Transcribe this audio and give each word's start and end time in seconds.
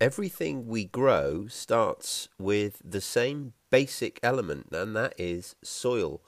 everything 0.00 0.66
we 0.66 0.84
grow 0.84 1.46
starts 1.48 2.28
with 2.38 2.80
the 2.84 3.00
same 3.00 3.52
basic 3.70 4.20
element, 4.22 4.68
and 4.70 4.94
that 4.94 5.12
is 5.18 5.56
soil. 5.62 6.22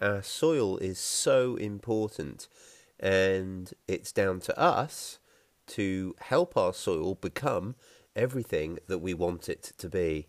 Our 0.00 0.22
soil 0.22 0.76
is 0.78 0.98
so 0.98 1.56
important, 1.56 2.46
and 3.00 3.72
it's 3.88 4.12
down 4.12 4.40
to 4.40 4.58
us 4.58 5.18
to 5.68 6.14
help 6.20 6.56
our 6.56 6.74
soil 6.74 7.14
become 7.14 7.74
everything 8.14 8.78
that 8.86 8.98
we 8.98 9.14
want 9.14 9.48
it 9.48 9.72
to 9.78 9.88
be. 9.88 10.28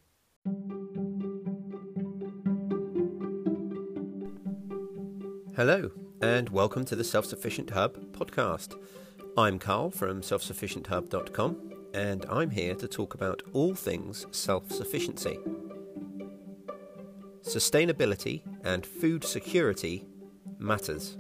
Hello, 5.57 5.91
and 6.21 6.49
welcome 6.49 6.85
to 6.85 6.95
the 6.95 7.04
Self 7.04 7.25
Sufficient 7.25 7.71
Hub 7.71 8.13
podcast. 8.13 8.75
I'm 9.38 9.59
Carl 9.59 9.91
from 9.91 10.21
selfsufficienthub.com, 10.21 11.76
and 11.98 12.27
I'm 12.29 12.52
here 12.52 12.75
to 12.75 12.88
talk 12.88 13.16
about 13.16 13.41
all 13.54 13.73
things 13.73 14.28
self 14.29 14.71
sufficiency. 14.71 15.39
Sustainability 17.42 18.43
and 18.64 18.86
food 18.86 19.24
security 19.24 20.05
matters. 20.60 21.18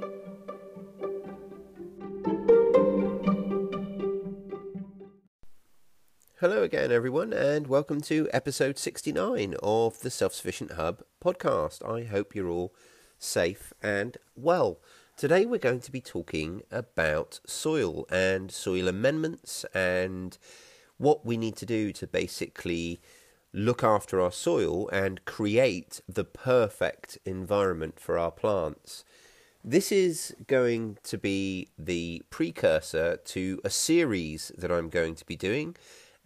Hello 6.39 6.61
again, 6.61 6.91
everyone, 6.91 7.33
and 7.33 7.65
welcome 7.65 7.99
to 8.01 8.29
episode 8.31 8.77
69 8.77 9.55
of 9.63 9.99
the 10.01 10.11
Self 10.11 10.35
Sufficient 10.35 10.73
Hub 10.73 11.01
podcast. 11.25 11.83
I 11.83 12.03
hope 12.03 12.35
you're 12.35 12.51
all 12.51 12.75
safe 13.17 13.73
and 13.81 14.15
well. 14.35 14.79
Today 15.17 15.47
we're 15.47 15.57
going 15.57 15.79
to 15.79 15.91
be 15.91 15.99
talking 15.99 16.61
about 16.69 17.39
soil 17.43 18.05
and 18.11 18.51
soil 18.51 18.87
amendments 18.87 19.65
and 19.73 20.37
what 20.99 21.25
we 21.25 21.37
need 21.37 21.55
to 21.55 21.65
do 21.65 21.91
to 21.93 22.05
basically 22.05 22.99
look 23.51 23.83
after 23.83 24.21
our 24.21 24.31
soil 24.31 24.87
and 24.89 25.25
create 25.25 26.01
the 26.07 26.23
perfect 26.23 27.17
environment 27.25 27.99
for 27.99 28.19
our 28.19 28.29
plants. 28.29 29.03
This 29.63 29.91
is 29.91 30.35
going 30.45 30.99
to 31.05 31.17
be 31.17 31.69
the 31.79 32.21
precursor 32.29 33.17
to 33.17 33.59
a 33.65 33.71
series 33.71 34.51
that 34.55 34.71
I'm 34.71 34.89
going 34.89 35.15
to 35.15 35.25
be 35.25 35.35
doing 35.35 35.75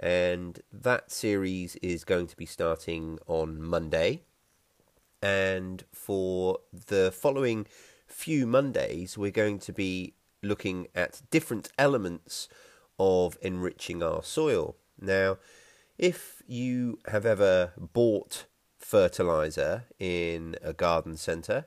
and 0.01 0.59
that 0.69 1.13
series 1.13 1.77
is 1.77 2.03
going 2.03 2.27
to 2.27 2.35
be 2.35 2.45
starting 2.45 3.19
on 3.25 3.61
Monday. 3.61 4.23
And 5.23 5.85
for 5.93 6.57
the 6.73 7.13
following 7.15 7.67
few 8.11 8.45
Mondays, 8.45 9.17
we're 9.17 9.31
going 9.31 9.59
to 9.59 9.73
be 9.73 10.13
looking 10.43 10.87
at 10.95 11.21
different 11.31 11.69
elements 11.77 12.47
of 12.99 13.37
enriching 13.41 14.03
our 14.03 14.23
soil. 14.23 14.75
Now, 14.99 15.37
if 15.97 16.41
you 16.47 16.99
have 17.07 17.25
ever 17.25 17.73
bought 17.77 18.45
fertilizer 18.79 19.85
in 19.99 20.55
a 20.61 20.73
garden 20.73 21.17
centre, 21.17 21.65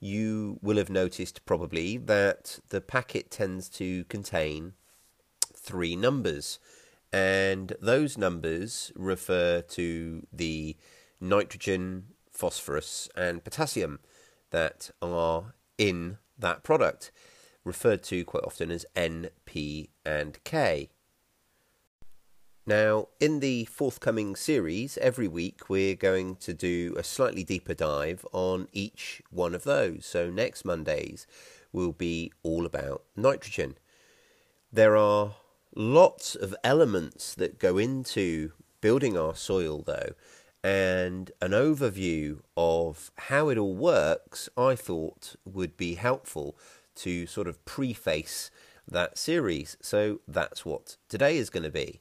you 0.00 0.58
will 0.62 0.76
have 0.76 0.90
noticed 0.90 1.44
probably 1.46 1.96
that 1.96 2.58
the 2.68 2.80
packet 2.80 3.30
tends 3.30 3.68
to 3.70 4.04
contain 4.04 4.74
three 5.54 5.96
numbers 5.96 6.58
and 7.12 7.72
those 7.80 8.18
numbers 8.18 8.92
refer 8.94 9.62
to 9.62 10.26
the 10.32 10.76
nitrogen, 11.20 12.08
phosphorus, 12.30 13.08
and 13.16 13.42
potassium 13.42 14.00
that 14.50 14.90
are 15.00 15.54
in 15.78 16.18
that 16.38 16.62
product, 16.62 17.10
referred 17.64 18.02
to 18.04 18.24
quite 18.24 18.44
often 18.44 18.70
as 18.70 18.86
N, 18.94 19.30
P, 19.44 19.90
and 20.04 20.42
K. 20.44 20.90
Now, 22.68 23.08
in 23.20 23.38
the 23.38 23.64
forthcoming 23.66 24.34
series, 24.34 24.98
every 24.98 25.28
week 25.28 25.68
we're 25.68 25.94
going 25.94 26.34
to 26.36 26.52
do 26.52 26.94
a 26.98 27.04
slightly 27.04 27.44
deeper 27.44 27.74
dive 27.74 28.26
on 28.32 28.66
each 28.72 29.22
one 29.30 29.54
of 29.54 29.62
those. 29.62 30.04
So, 30.04 30.30
next 30.30 30.64
Mondays 30.64 31.28
will 31.72 31.92
be 31.92 32.32
all 32.42 32.66
about 32.66 33.04
nitrogen. 33.14 33.76
There 34.72 34.96
are 34.96 35.36
lots 35.76 36.34
of 36.34 36.56
elements 36.64 37.34
that 37.34 37.60
go 37.60 37.78
into 37.78 38.50
building 38.80 39.16
our 39.16 39.36
soil, 39.36 39.82
though, 39.86 40.14
and 40.66 41.30
an 41.40 41.52
overview 41.52 42.40
of 42.56 43.12
how 43.14 43.48
it 43.50 43.56
all 43.56 43.76
works, 43.76 44.48
I 44.56 44.74
thought 44.74 45.36
would 45.44 45.76
be 45.76 45.94
helpful 45.94 46.58
to 46.96 47.24
sort 47.28 47.46
of 47.46 47.64
preface 47.64 48.50
that 48.90 49.16
series. 49.16 49.76
So 49.80 50.22
that's 50.26 50.66
what 50.66 50.96
today 51.08 51.36
is 51.36 51.50
going 51.50 51.62
to 51.62 51.70
be. 51.70 52.00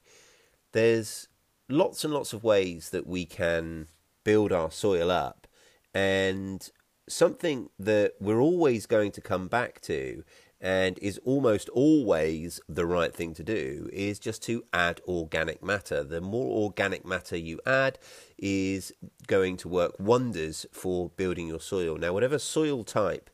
There's 0.71 1.27
lots 1.69 2.03
and 2.03 2.11
lots 2.11 2.33
of 2.33 2.43
ways 2.43 2.89
that 2.89 3.05
we 3.05 3.27
can 3.27 3.85
build 4.23 4.51
our 4.51 4.71
soil 4.71 5.11
up, 5.11 5.45
and 5.93 6.67
something 7.07 7.69
that 7.77 8.13
we're 8.19 8.41
always 8.41 8.87
going 8.87 9.11
to 9.11 9.21
come 9.21 9.47
back 9.47 9.79
to 9.81 10.23
and 10.65 10.97
is 10.99 11.19
almost 11.23 11.69
always 11.69 12.59
the 12.67 12.87
right 12.87 13.13
thing 13.13 13.35
to 13.35 13.43
do 13.43 13.87
is 13.93 14.17
just 14.17 14.41
to 14.41 14.63
add 14.73 14.99
organic 15.07 15.61
matter. 15.61 16.03
The 16.03 16.21
more 16.21 16.63
organic 16.63 17.05
matter 17.05 17.37
you 17.37 17.59
add 17.67 17.99
is 18.39 18.91
going 19.27 19.57
to 19.57 19.67
work 19.67 19.93
wonders 19.99 20.65
for 20.71 21.09
building 21.09 21.47
your 21.47 21.59
soil. 21.59 21.99
Now, 21.99 22.13
whatever 22.13 22.39
soil 22.39 22.83
type 22.83 23.29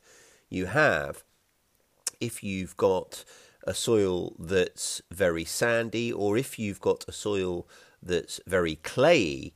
you 0.49 0.65
have, 0.65 1.23
if 2.19 2.43
you've 2.43 2.75
got 2.75 3.23
a 3.63 3.73
soil 3.73 4.35
that's 4.37 5.01
very 5.09 5.45
sandy 5.45 6.11
or 6.11 6.37
if 6.37 6.59
you've 6.59 6.81
got 6.81 7.05
a 7.07 7.13
soil 7.13 7.65
that's 8.03 8.41
very 8.45 8.75
clayey, 8.75 9.53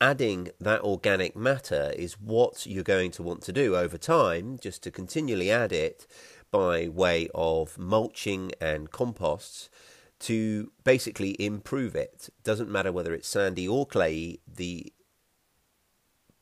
adding 0.00 0.50
that 0.60 0.82
organic 0.82 1.34
matter 1.34 1.92
is 1.96 2.20
what 2.20 2.66
you're 2.66 2.84
going 2.84 3.10
to 3.10 3.22
want 3.24 3.42
to 3.42 3.52
do 3.52 3.74
over 3.74 3.98
time, 3.98 4.58
just 4.60 4.84
to 4.84 4.92
continually 4.92 5.50
add 5.50 5.72
it 5.72 6.06
by 6.50 6.88
way 6.88 7.28
of 7.34 7.78
mulching 7.78 8.52
and 8.60 8.90
composts 8.90 9.68
to 10.20 10.72
basically 10.84 11.36
improve 11.38 11.94
it. 11.94 12.28
Doesn't 12.42 12.70
matter 12.70 12.92
whether 12.92 13.12
it's 13.12 13.28
sandy 13.28 13.68
or 13.68 13.86
clayey, 13.86 14.40
the 14.46 14.92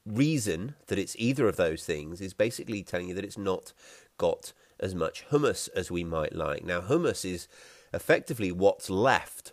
reason 0.06 0.75
that 0.87 0.98
it's 0.98 1.16
either 1.19 1.48
of 1.48 1.56
those 1.56 1.84
things 1.84 2.20
is 2.20 2.34
basically 2.34 2.82
telling 2.82 3.09
you 3.09 3.14
that 3.14 3.25
it's 3.25 3.38
not 3.38 3.72
got 4.19 4.53
as 4.78 4.94
much 4.94 5.25
humus 5.31 5.69
as 5.69 5.91
we 5.91 6.04
might 6.04 6.34
like. 6.34 6.64
Now, 6.64 6.82
humus 6.82 7.25
is 7.25 7.48
effectively 7.93 8.53
what's 8.53 8.91
left 8.91 9.53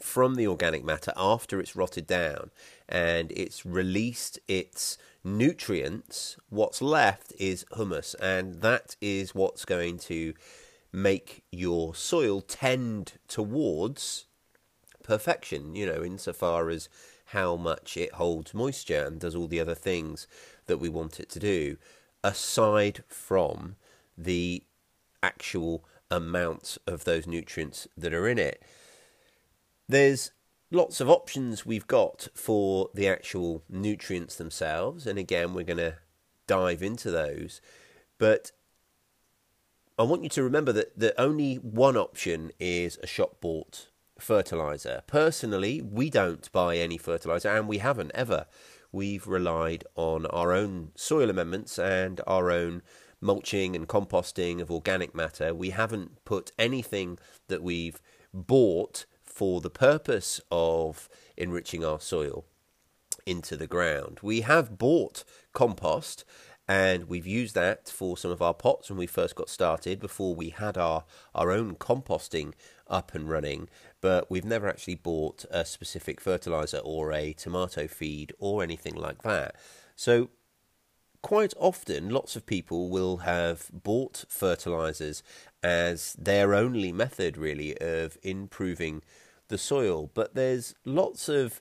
from 0.00 0.34
the 0.34 0.46
organic 0.46 0.84
matter 0.84 1.12
after 1.16 1.60
it's 1.60 1.76
rotted 1.76 2.06
down 2.06 2.50
and 2.88 3.30
it's 3.32 3.64
released 3.64 4.38
its 4.48 4.98
nutrients, 5.24 6.36
what's 6.48 6.82
left 6.82 7.32
is 7.38 7.64
humus, 7.74 8.14
and 8.14 8.60
that 8.62 8.96
is 9.00 9.34
what's 9.34 9.64
going 9.64 9.98
to 9.98 10.34
make 10.92 11.44
your 11.50 11.94
soil 11.94 12.40
tend 12.40 13.14
towards 13.28 14.26
perfection, 15.02 15.74
you 15.74 15.86
know, 15.86 16.02
insofar 16.02 16.68
as 16.70 16.88
how 17.26 17.56
much 17.56 17.96
it 17.96 18.12
holds 18.14 18.52
moisture 18.52 19.04
and 19.06 19.20
does 19.20 19.34
all 19.34 19.48
the 19.48 19.60
other 19.60 19.74
things 19.74 20.26
that 20.66 20.78
we 20.78 20.88
want 20.88 21.18
it 21.18 21.30
to 21.30 21.38
do, 21.38 21.76
aside 22.22 23.02
from 23.08 23.76
the 24.18 24.62
actual 25.22 25.84
amount 26.10 26.76
of 26.86 27.04
those 27.04 27.26
nutrients 27.26 27.88
that 27.96 28.12
are 28.12 28.28
in 28.28 28.38
it. 28.38 28.62
There's 29.88 30.32
lots 30.72 31.00
of 31.00 31.10
options 31.10 31.66
we've 31.66 31.86
got 31.86 32.28
for 32.34 32.88
the 32.94 33.06
actual 33.06 33.62
nutrients 33.68 34.36
themselves, 34.36 35.06
and 35.06 35.18
again, 35.18 35.54
we're 35.54 35.64
going 35.64 35.76
to 35.76 35.96
dive 36.46 36.82
into 36.82 37.10
those. 37.10 37.60
But 38.18 38.52
I 39.98 40.02
want 40.02 40.22
you 40.22 40.28
to 40.30 40.42
remember 40.42 40.72
that, 40.72 40.98
that 40.98 41.20
only 41.20 41.56
one 41.56 41.96
option 41.96 42.50
is 42.58 42.98
a 43.02 43.06
shop 43.06 43.40
bought 43.40 43.88
fertilizer. 44.18 45.02
Personally, 45.06 45.82
we 45.82 46.08
don't 46.08 46.50
buy 46.52 46.76
any 46.76 46.96
fertilizer, 46.96 47.50
and 47.50 47.68
we 47.68 47.78
haven't 47.78 48.12
ever. 48.14 48.46
We've 48.90 49.26
relied 49.26 49.84
on 49.94 50.26
our 50.26 50.52
own 50.52 50.92
soil 50.94 51.30
amendments 51.30 51.78
and 51.78 52.20
our 52.26 52.50
own 52.50 52.82
mulching 53.20 53.76
and 53.76 53.86
composting 53.86 54.60
of 54.60 54.70
organic 54.70 55.14
matter. 55.14 55.54
We 55.54 55.70
haven't 55.70 56.24
put 56.24 56.52
anything 56.58 57.18
that 57.48 57.62
we've 57.62 58.00
bought 58.34 59.06
for 59.32 59.60
the 59.60 59.70
purpose 59.70 60.40
of 60.50 61.08
enriching 61.36 61.84
our 61.84 62.00
soil 62.00 62.44
into 63.26 63.56
the 63.56 63.66
ground. 63.66 64.18
We 64.22 64.42
have 64.42 64.78
bought 64.78 65.24
compost 65.52 66.24
and 66.68 67.08
we've 67.08 67.26
used 67.26 67.54
that 67.54 67.88
for 67.88 68.16
some 68.16 68.30
of 68.30 68.40
our 68.40 68.54
pots 68.54 68.88
when 68.88 68.98
we 68.98 69.06
first 69.06 69.34
got 69.34 69.48
started 69.48 69.98
before 69.98 70.34
we 70.34 70.50
had 70.50 70.78
our, 70.78 71.04
our 71.34 71.50
own 71.50 71.74
composting 71.74 72.52
up 72.86 73.14
and 73.14 73.28
running, 73.28 73.68
but 74.00 74.30
we've 74.30 74.44
never 74.44 74.68
actually 74.68 74.94
bought 74.94 75.44
a 75.50 75.64
specific 75.64 76.20
fertilizer 76.20 76.78
or 76.78 77.12
a 77.12 77.32
tomato 77.32 77.86
feed 77.86 78.32
or 78.38 78.62
anything 78.62 78.94
like 78.94 79.22
that. 79.22 79.56
So, 79.96 80.30
quite 81.22 81.54
often, 81.58 82.10
lots 82.10 82.36
of 82.36 82.46
people 82.46 82.90
will 82.90 83.18
have 83.18 83.70
bought 83.72 84.24
fertilizers 84.28 85.22
as 85.62 86.14
their 86.14 86.54
only 86.54 86.92
method, 86.92 87.36
really, 87.36 87.76
of 87.80 88.18
improving 88.22 89.02
the 89.48 89.58
soil, 89.58 90.10
but 90.14 90.34
there's 90.34 90.74
lots 90.84 91.28
of 91.28 91.60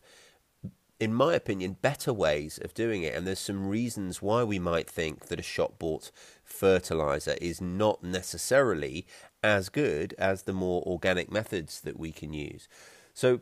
in 1.02 1.14
my 1.16 1.34
opinion, 1.34 1.76
better 1.82 2.14
ways 2.14 2.60
of 2.64 2.76
doing 2.76 3.02
it. 3.02 3.16
And 3.16 3.26
there's 3.26 3.40
some 3.40 3.68
reasons 3.68 4.22
why 4.22 4.44
we 4.44 4.60
might 4.60 4.88
think 4.88 5.30
that 5.30 5.40
a 5.40 5.44
shop 5.44 5.80
bought 5.80 6.12
fertilizer 6.44 7.36
is 7.42 7.60
not 7.60 8.04
necessarily 8.04 9.08
as 9.44 9.70
good 9.70 10.14
as 10.20 10.44
the 10.44 10.54
more 10.54 10.84
organic 10.86 11.32
methods 11.32 11.82
that 11.82 11.98
we 11.98 12.12
can 12.12 12.34
use. 12.34 12.68
So, 13.16 13.42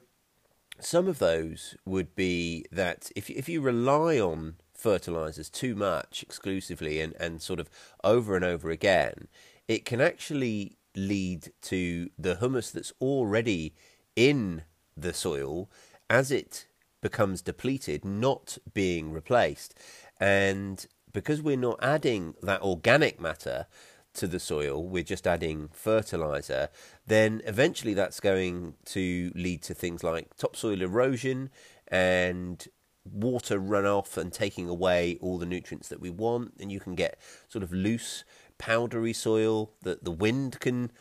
some 0.80 1.10
of 1.10 1.20
those 1.20 1.76
would 1.86 2.16
be 2.16 2.66
that 2.72 3.12
if, 3.14 3.30
if 3.30 3.50
you 3.50 3.60
rely 3.60 4.18
on 4.18 4.56
fertilizers 4.80 5.50
too 5.50 5.76
much 5.76 6.24
exclusively 6.24 7.02
and, 7.02 7.14
and 7.20 7.42
sort 7.42 7.60
of 7.60 7.70
over 8.04 8.36
and 8.36 8.46
over 8.46 8.70
again, 8.70 9.28
it 9.68 9.86
can 9.86 10.02
actually 10.02 10.78
lead 10.96 11.52
to 11.62 12.10
the 12.18 12.36
humus 12.38 12.72
that's 12.72 12.94
already 13.02 13.74
in 14.16 14.64
the 14.96 15.14
soil 15.14 15.70
as 16.10 16.32
it 16.32 16.66
becomes 17.02 17.42
depleted, 17.42 18.04
not 18.04 18.58
being 18.74 19.12
replaced. 19.12 19.78
And 20.20 20.86
because 21.14 21.42
we're 21.42 21.58
not 21.58 21.80
adding 21.82 22.36
that 22.42 22.62
organic 22.62 23.20
matter 23.20 23.68
to 24.16 24.28
the 24.28 24.40
soil, 24.40 24.84
we're 24.84 25.04
just 25.04 25.28
adding 25.28 25.70
fertilizer, 25.72 26.70
then 27.06 27.42
eventually 27.46 27.94
that's 27.94 28.20
going 28.20 28.76
to 28.86 29.32
lead 29.36 29.62
to 29.64 29.74
things 29.74 30.04
like 30.04 30.36
topsoil 30.36 30.82
erosion 30.82 31.50
and 31.88 32.68
water 33.14 33.60
runoff 33.60 34.18
and 34.18 34.32
taking 34.32 34.70
away 34.70 35.18
all 35.22 35.38
the 35.38 35.46
nutrients 35.46 35.90
that 35.90 36.02
we 36.02 36.10
want. 36.10 36.54
And 36.60 36.72
you 36.72 36.80
can 36.80 36.96
get 36.96 37.20
sort 37.48 37.64
of 37.64 37.72
loose, 37.72 38.24
powdery 38.58 39.14
soil 39.14 39.72
that 39.82 40.04
the 40.04 40.12
wind 40.12 40.60
can 40.60 40.92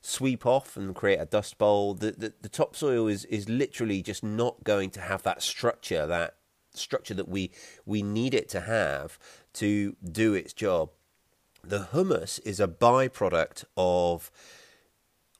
sweep 0.00 0.46
off 0.46 0.76
and 0.76 0.94
create 0.94 1.18
a 1.18 1.26
dust 1.26 1.58
bowl. 1.58 1.94
The, 1.94 2.12
the, 2.12 2.32
the 2.40 2.48
topsoil 2.48 3.08
is, 3.08 3.24
is 3.26 3.48
literally 3.48 4.02
just 4.02 4.22
not 4.22 4.64
going 4.64 4.90
to 4.90 5.00
have 5.00 5.22
that 5.24 5.42
structure, 5.42 6.06
that 6.06 6.36
structure 6.72 7.14
that 7.14 7.28
we, 7.28 7.50
we 7.84 8.02
need 8.02 8.34
it 8.34 8.48
to 8.50 8.60
have 8.60 9.18
to 9.54 9.96
do 10.02 10.34
its 10.34 10.52
job. 10.52 10.90
The 11.62 11.88
humus 11.92 12.38
is 12.40 12.60
a 12.60 12.68
byproduct 12.68 13.64
of 13.76 14.30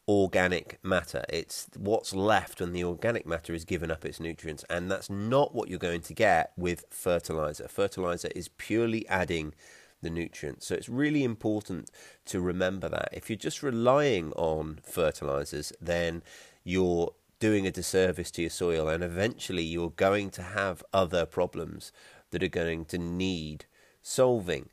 organic 0.09 0.79
matter. 0.83 1.23
It's 1.29 1.69
what's 1.77 2.15
left 2.15 2.61
when 2.61 2.73
the 2.73 2.83
organic 2.83 3.27
matter 3.27 3.53
is 3.53 3.67
given 3.67 3.91
up 3.91 4.05
its 4.05 4.19
nutrients, 4.19 4.65
and 4.71 4.91
that's 4.91 5.11
not 5.11 5.55
what 5.55 5.69
you're 5.69 5.79
going 5.79 6.01
to 6.03 6.15
get 6.15 6.53
with 6.57 6.87
fertilizer. 6.91 7.69
Fertilizer 7.69 8.31
is 8.35 8.49
purely 8.49 9.07
adding 9.09 9.55
the 10.01 10.09
nutrients. 10.09 10.67
So 10.67 10.75
it's 10.75 10.89
really 10.89 11.25
important 11.25 11.91
to 12.27 12.41
remember 12.41 12.89
that. 12.89 13.11
If 13.13 13.29
you're 13.29 13.37
just 13.37 13.63
relying 13.63 14.33
on 14.33 14.81
fertilizers, 14.83 15.73
then 15.81 16.23
you're 16.65 17.13
doing 17.41 17.67
a 17.67 17.71
disservice 17.71 18.31
to 18.33 18.43
your 18.43 18.51
soil, 18.51 18.89
and 18.89 19.05
eventually 19.05 19.63
you're 19.63 19.91
going 19.91 20.31
to 20.31 20.43
have 20.43 20.83
other 20.93 21.27
problems 21.27 21.93
that 22.31 22.43
are 22.43 22.49
going 22.49 22.85
to 22.87 22.99
need 22.99 23.67
solving. 24.01 24.71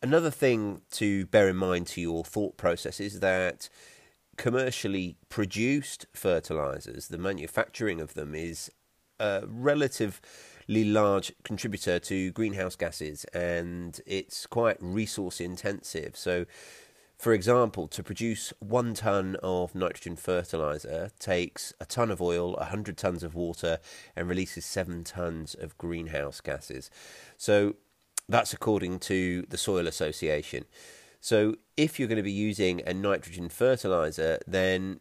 Another 0.00 0.30
thing 0.30 0.82
to 0.92 1.26
bear 1.26 1.48
in 1.48 1.56
mind 1.56 1.88
to 1.88 2.00
your 2.00 2.22
thought 2.22 2.56
process 2.56 3.00
is 3.00 3.18
that 3.18 3.68
commercially 4.38 5.16
produced 5.28 6.06
fertilizers, 6.14 7.08
the 7.08 7.18
manufacturing 7.18 8.00
of 8.00 8.14
them 8.14 8.34
is 8.34 8.70
a 9.20 9.42
relatively 9.46 10.84
large 10.84 11.32
contributor 11.42 11.98
to 11.98 12.30
greenhouse 12.30 12.76
gases 12.76 13.24
and 13.34 14.00
it's 14.06 14.46
quite 14.46 14.76
resource 14.80 15.40
intensive. 15.40 16.16
So, 16.16 16.46
for 17.18 17.32
example, 17.32 17.88
to 17.88 18.02
produce 18.04 18.52
one 18.60 18.94
ton 18.94 19.36
of 19.42 19.74
nitrogen 19.74 20.14
fertilizer 20.14 21.10
takes 21.18 21.74
a 21.80 21.84
ton 21.84 22.12
of 22.12 22.22
oil, 22.22 22.52
100 22.52 22.96
tons 22.96 23.24
of 23.24 23.34
water, 23.34 23.80
and 24.14 24.28
releases 24.28 24.64
seven 24.64 25.02
tons 25.02 25.54
of 25.54 25.76
greenhouse 25.78 26.40
gases. 26.40 26.90
So, 27.36 27.74
that's 28.28 28.52
according 28.52 29.00
to 29.00 29.46
the 29.48 29.58
Soil 29.58 29.88
Association. 29.88 30.66
So, 31.20 31.56
if 31.76 31.98
you're 31.98 32.08
going 32.08 32.16
to 32.16 32.22
be 32.22 32.32
using 32.32 32.82
a 32.86 32.94
nitrogen 32.94 33.48
fertilizer, 33.48 34.38
then 34.46 35.00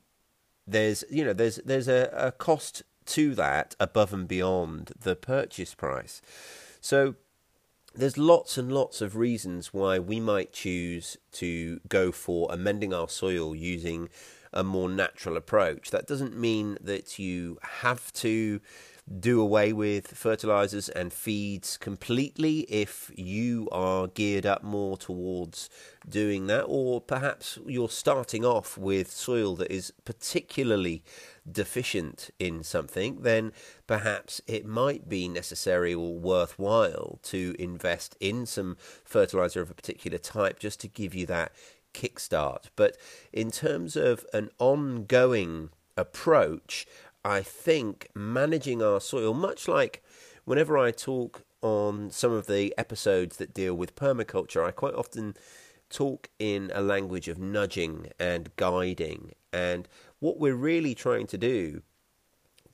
there's 0.67 1.03
you 1.09 1.23
know 1.23 1.33
there's 1.33 1.57
there's 1.65 1.87
a, 1.87 2.09
a 2.13 2.31
cost 2.31 2.83
to 3.07 3.33
that 3.35 3.75
above 3.79 4.13
and 4.13 4.27
beyond 4.27 4.91
the 4.99 5.15
purchase 5.15 5.73
price. 5.73 6.21
So 6.81 7.15
there's 7.95 8.17
lots 8.17 8.57
and 8.57 8.71
lots 8.71 9.01
of 9.01 9.15
reasons 9.15 9.73
why 9.73 9.97
we 9.97 10.19
might 10.19 10.53
choose 10.53 11.17
to 11.33 11.79
go 11.87 12.11
for 12.11 12.47
amending 12.51 12.93
our 12.93 13.09
soil 13.09 13.55
using 13.55 14.09
a 14.53 14.63
more 14.63 14.89
natural 14.89 15.37
approach. 15.37 15.89
That 15.89 16.05
doesn't 16.05 16.37
mean 16.37 16.77
that 16.81 17.17
you 17.17 17.57
have 17.81 18.11
to 18.13 18.59
do 19.19 19.39
away 19.39 19.71
with 19.71 20.07
fertilizers 20.07 20.89
and 20.89 21.13
feeds 21.13 21.77
completely 21.77 22.59
if 22.61 23.09
you 23.15 23.69
are 23.71 24.07
geared 24.07 24.45
up 24.45 24.63
more 24.63 24.97
towards 24.97 25.69
doing 26.07 26.47
that, 26.47 26.63
or 26.63 26.99
perhaps 26.99 27.57
you're 27.65 27.89
starting 27.89 28.43
off 28.43 28.77
with 28.77 29.09
soil 29.09 29.55
that 29.55 29.71
is 29.71 29.93
particularly 30.03 31.03
deficient 31.49 32.29
in 32.37 32.63
something, 32.63 33.21
then 33.21 33.53
perhaps 33.87 34.41
it 34.45 34.65
might 34.65 35.07
be 35.07 35.27
necessary 35.27 35.93
or 35.93 36.19
worthwhile 36.19 37.19
to 37.23 37.55
invest 37.57 38.17
in 38.19 38.45
some 38.45 38.75
fertilizer 39.05 39.61
of 39.61 39.71
a 39.71 39.75
particular 39.75 40.17
type 40.17 40.59
just 40.59 40.81
to 40.81 40.87
give 40.87 41.15
you 41.15 41.25
that 41.25 41.53
kickstart. 41.93 42.65
But 42.75 42.97
in 43.31 43.51
terms 43.51 43.95
of 43.95 44.25
an 44.33 44.49
ongoing 44.59 45.69
approach, 45.95 46.85
I 47.27 47.41
think 47.41 48.07
managing 48.15 48.81
our 48.81 49.01
soil, 49.01 49.33
much 49.33 49.67
like 49.67 50.01
whenever 50.45 50.77
I 50.77 50.91
talk 50.91 51.43
on 51.61 52.09
some 52.09 52.31
of 52.31 52.47
the 52.47 52.73
episodes 52.77 53.35
that 53.35 53.53
deal 53.53 53.75
with 53.75 53.97
permaculture, 53.97 54.65
I 54.65 54.71
quite 54.71 54.93
often 54.93 55.35
talk 55.89 56.29
in 56.39 56.71
a 56.73 56.81
language 56.81 57.27
of 57.27 57.37
nudging 57.37 58.11
and 58.17 58.55
guiding. 58.55 59.33
And 59.51 59.89
what 60.19 60.39
we're 60.39 60.55
really 60.55 60.95
trying 60.95 61.27
to 61.27 61.37
do 61.37 61.81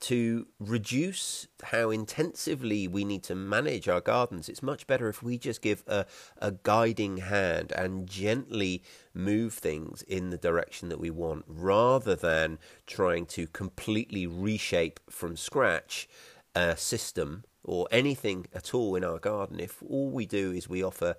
to 0.04 0.48
reduce 0.60 1.48
how 1.64 1.90
intensively 1.90 2.90
we 2.90 3.06
need 3.06 3.24
to 3.24 3.36
manage 3.36 3.88
our 3.88 4.02
gardens, 4.02 4.50
it's 4.50 4.62
much 4.62 4.86
better 4.86 5.08
if 5.08 5.24
we 5.24 5.38
just 5.38 5.62
give 5.62 5.82
a, 5.88 6.06
a 6.40 6.52
guiding 6.52 7.18
hand 7.18 7.72
and 7.72 8.06
gently 8.06 8.84
move 9.14 9.54
things 9.54 10.02
in 10.02 10.30
the 10.30 10.38
direction 10.38 10.90
that 10.90 11.00
we 11.00 11.10
want 11.10 11.46
rather 11.48 12.16
than 12.16 12.60
trying 12.86 13.26
to 13.26 13.48
completely 13.48 14.28
reshape 14.28 15.00
from 15.10 15.38
scratch 15.38 16.10
a 16.54 16.76
system 16.76 17.46
or 17.64 17.88
anything 17.90 18.46
at 18.54 18.74
all 18.74 18.98
in 18.98 19.06
our 19.06 19.20
garden. 19.20 19.62
If 19.62 19.82
all 19.88 20.12
we 20.12 20.26
do 20.26 20.52
is 20.52 20.68
we 20.68 20.84
offer 20.84 21.16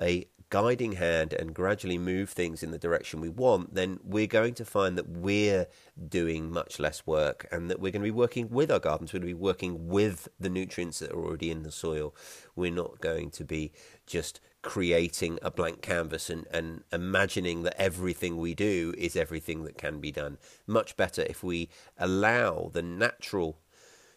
a 0.00 0.28
guiding 0.50 0.92
hand 0.92 1.32
and 1.32 1.54
gradually 1.54 1.96
move 1.96 2.28
things 2.28 2.62
in 2.62 2.72
the 2.72 2.78
direction 2.78 3.20
we 3.20 3.28
want, 3.28 3.74
then 3.74 3.98
we're 4.02 4.26
going 4.26 4.52
to 4.54 4.64
find 4.64 4.98
that 4.98 5.08
we're 5.08 5.66
doing 6.08 6.50
much 6.50 6.78
less 6.80 7.06
work 7.06 7.46
and 7.52 7.70
that 7.70 7.80
we're 7.80 7.92
going 7.92 8.02
to 8.02 8.06
be 8.06 8.10
working 8.10 8.50
with 8.50 8.70
our 8.70 8.80
gardens. 8.80 9.12
We're 9.12 9.20
going 9.20 9.28
to 9.28 9.36
be 9.36 9.42
working 9.42 9.88
with 9.88 10.28
the 10.38 10.50
nutrients 10.50 10.98
that 10.98 11.12
are 11.12 11.24
already 11.24 11.50
in 11.50 11.62
the 11.62 11.70
soil. 11.70 12.14
We're 12.56 12.72
not 12.72 13.00
going 13.00 13.30
to 13.30 13.44
be 13.44 13.72
just 14.06 14.40
creating 14.62 15.38
a 15.40 15.50
blank 15.50 15.82
canvas 15.82 16.28
and, 16.28 16.46
and 16.50 16.82
imagining 16.92 17.62
that 17.62 17.80
everything 17.80 18.36
we 18.36 18.54
do 18.54 18.92
is 18.98 19.16
everything 19.16 19.62
that 19.64 19.78
can 19.78 20.00
be 20.00 20.10
done. 20.10 20.36
Much 20.66 20.96
better 20.96 21.22
if 21.22 21.44
we 21.44 21.68
allow 21.96 22.70
the 22.72 22.82
natural 22.82 23.58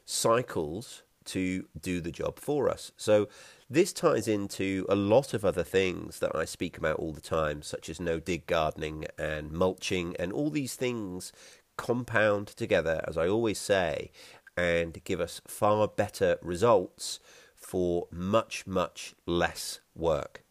cycles 0.04 1.04
to 1.26 1.68
do 1.80 2.02
the 2.02 2.12
job 2.12 2.40
for 2.40 2.70
us. 2.70 2.92
So 2.98 3.28
this 3.74 3.92
ties 3.92 4.28
into 4.28 4.86
a 4.88 4.94
lot 4.94 5.34
of 5.34 5.44
other 5.44 5.64
things 5.64 6.20
that 6.20 6.36
I 6.36 6.46
speak 6.46 6.78
about 6.78 6.98
all 6.98 7.12
the 7.12 7.20
time, 7.20 7.64
such 7.64 7.90
as 7.90 8.00
no 8.00 8.20
dig 8.20 8.46
gardening 8.46 9.06
and 9.18 9.52
mulching, 9.52 10.16
and 10.20 10.32
all 10.32 10.52
these 10.52 10.76
things 10.76 11.32
compound 11.76 12.50
together, 12.50 13.04
as 13.08 13.18
I 13.18 13.28
always 13.28 13.58
say, 13.58 14.12
and 14.56 15.04
give 15.06 15.20
us 15.20 15.42
far 15.48 15.88
better 15.88 16.38
results 16.44 17.20
for 17.56 18.08
much, 18.12 18.68
much 18.68 19.16
less 19.26 19.80
work. 19.96 20.44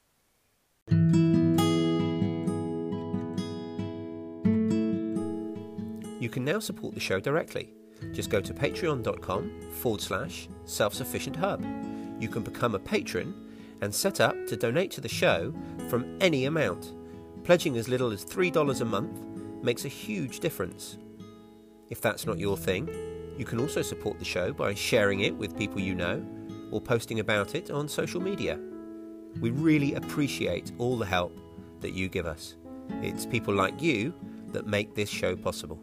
You 6.19 6.29
can 6.29 6.45
now 6.45 6.59
support 6.59 6.95
the 6.95 7.00
show 7.00 7.21
directly. 7.21 7.73
Just 8.12 8.31
go 8.31 8.41
to 8.41 8.52
patreon.com 8.52 9.71
forward 9.71 10.00
slash 10.00 10.49
self 10.64 10.93
sufficient 10.93 11.37
hub 11.37 11.64
you 12.23 12.29
can 12.29 12.43
become 12.43 12.75
a 12.76 12.79
patron 12.79 13.35
and 13.81 13.93
set 13.93 14.21
up 14.21 14.37
to 14.47 14.57
donate 14.57 14.93
to 14.93 15.00
the 15.00 15.09
show 15.09 15.52
from 15.88 16.17
any 16.21 16.45
amount. 16.45 16.95
Pledging 17.43 17.76
as 17.76 17.88
little 17.88 18.12
as 18.12 18.25
$3 18.25 18.81
a 18.81 18.85
month 18.85 19.21
makes 19.62 19.85
a 19.85 19.88
huge 19.88 20.38
difference. 20.38 20.99
If 21.91 22.00
that's 22.00 22.25
not 22.25 22.38
your 22.38 22.57
thing, 22.57 22.88
you 23.37 23.45
can 23.45 23.59
also 23.59 23.83
support 23.83 24.21
the 24.21 24.25
show 24.25 24.52
by 24.52 24.73
sharing 24.73 25.21
it 25.21 25.37
with 25.37 25.59
people 25.59 25.81
you 25.81 25.97
know 25.97 26.25
or 26.71 26.81
posting 26.81 27.19
about 27.19 27.57
it 27.57 27.71
on 27.71 27.88
social 27.88 28.21
media. 28.21 28.59
We 29.41 29.50
really 29.50 29.95
appreciate 29.95 30.71
all 30.79 30.97
the 30.97 31.07
help 31.07 31.37
that 31.81 31.93
you 31.93 32.09
give 32.09 32.26
us. 32.26 32.55
It's 33.02 33.26
people 33.26 33.52
like 33.52 33.83
you 33.83 34.14
that 34.52 34.67
make 34.67 34.95
this 34.95 35.11
show 35.11 35.35
possible. 35.35 35.81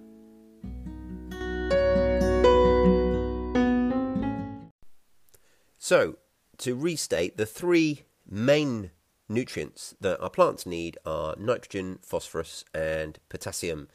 So, 5.80 6.18
to 6.60 6.76
restate, 6.76 7.38
the 7.38 7.46
three 7.46 8.04
main 8.30 8.92
nutrients 9.28 9.96
that 10.02 10.20
our 10.20 10.30
plants 10.30 10.66
need 10.66 10.98
are 11.06 11.36
nitrogen, 11.38 12.00
phosphorus, 12.02 12.66
and 12.74 13.20
potassium, 13.30 13.88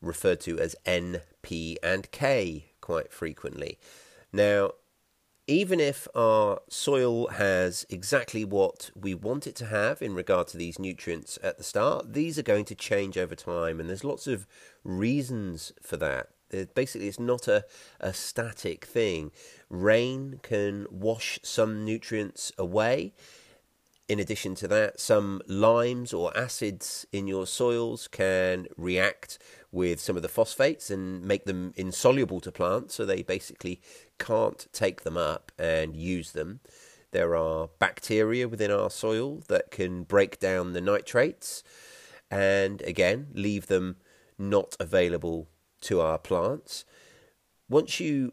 referred 0.00 0.40
to 0.40 0.58
as 0.58 0.76
N, 0.84 1.22
P, 1.42 1.78
and 1.82 2.10
K 2.10 2.66
quite 2.80 3.12
frequently. 3.12 3.78
Now, 4.32 4.72
even 5.46 5.78
if 5.78 6.08
our 6.14 6.60
soil 6.68 7.28
has 7.28 7.86
exactly 7.88 8.44
what 8.44 8.90
we 8.96 9.14
want 9.14 9.46
it 9.46 9.54
to 9.56 9.66
have 9.66 10.02
in 10.02 10.14
regard 10.14 10.48
to 10.48 10.56
these 10.56 10.78
nutrients 10.78 11.38
at 11.42 11.56
the 11.56 11.64
start, 11.64 12.12
these 12.12 12.36
are 12.38 12.42
going 12.42 12.64
to 12.64 12.74
change 12.74 13.16
over 13.16 13.36
time, 13.36 13.78
and 13.78 13.88
there's 13.88 14.04
lots 14.04 14.26
of 14.26 14.46
reasons 14.82 15.72
for 15.80 15.96
that. 15.98 16.30
Basically, 16.74 17.08
it's 17.08 17.20
not 17.20 17.48
a, 17.48 17.64
a 18.00 18.12
static 18.12 18.84
thing. 18.84 19.30
Rain 19.68 20.40
can 20.42 20.86
wash 20.90 21.38
some 21.42 21.84
nutrients 21.84 22.52
away. 22.56 23.12
In 24.08 24.20
addition 24.20 24.54
to 24.56 24.68
that, 24.68 25.00
some 25.00 25.42
limes 25.48 26.12
or 26.12 26.36
acids 26.36 27.06
in 27.12 27.26
your 27.26 27.46
soils 27.46 28.06
can 28.06 28.68
react 28.76 29.38
with 29.72 29.98
some 30.00 30.14
of 30.16 30.22
the 30.22 30.28
phosphates 30.28 30.90
and 30.90 31.22
make 31.22 31.44
them 31.44 31.72
insoluble 31.76 32.40
to 32.40 32.52
plants, 32.52 32.94
so 32.94 33.04
they 33.04 33.22
basically 33.22 33.80
can't 34.18 34.68
take 34.72 35.02
them 35.02 35.16
up 35.16 35.50
and 35.58 35.96
use 35.96 36.32
them. 36.32 36.60
There 37.10 37.34
are 37.34 37.68
bacteria 37.78 38.46
within 38.46 38.70
our 38.70 38.90
soil 38.90 39.42
that 39.48 39.70
can 39.70 40.04
break 40.04 40.38
down 40.38 40.72
the 40.72 40.80
nitrates 40.80 41.62
and 42.30 42.82
again 42.82 43.28
leave 43.32 43.66
them 43.66 43.96
not 44.38 44.76
available 44.78 45.48
to 45.80 46.00
our 46.00 46.18
plants. 46.18 46.84
Once 47.68 48.00
you 48.00 48.32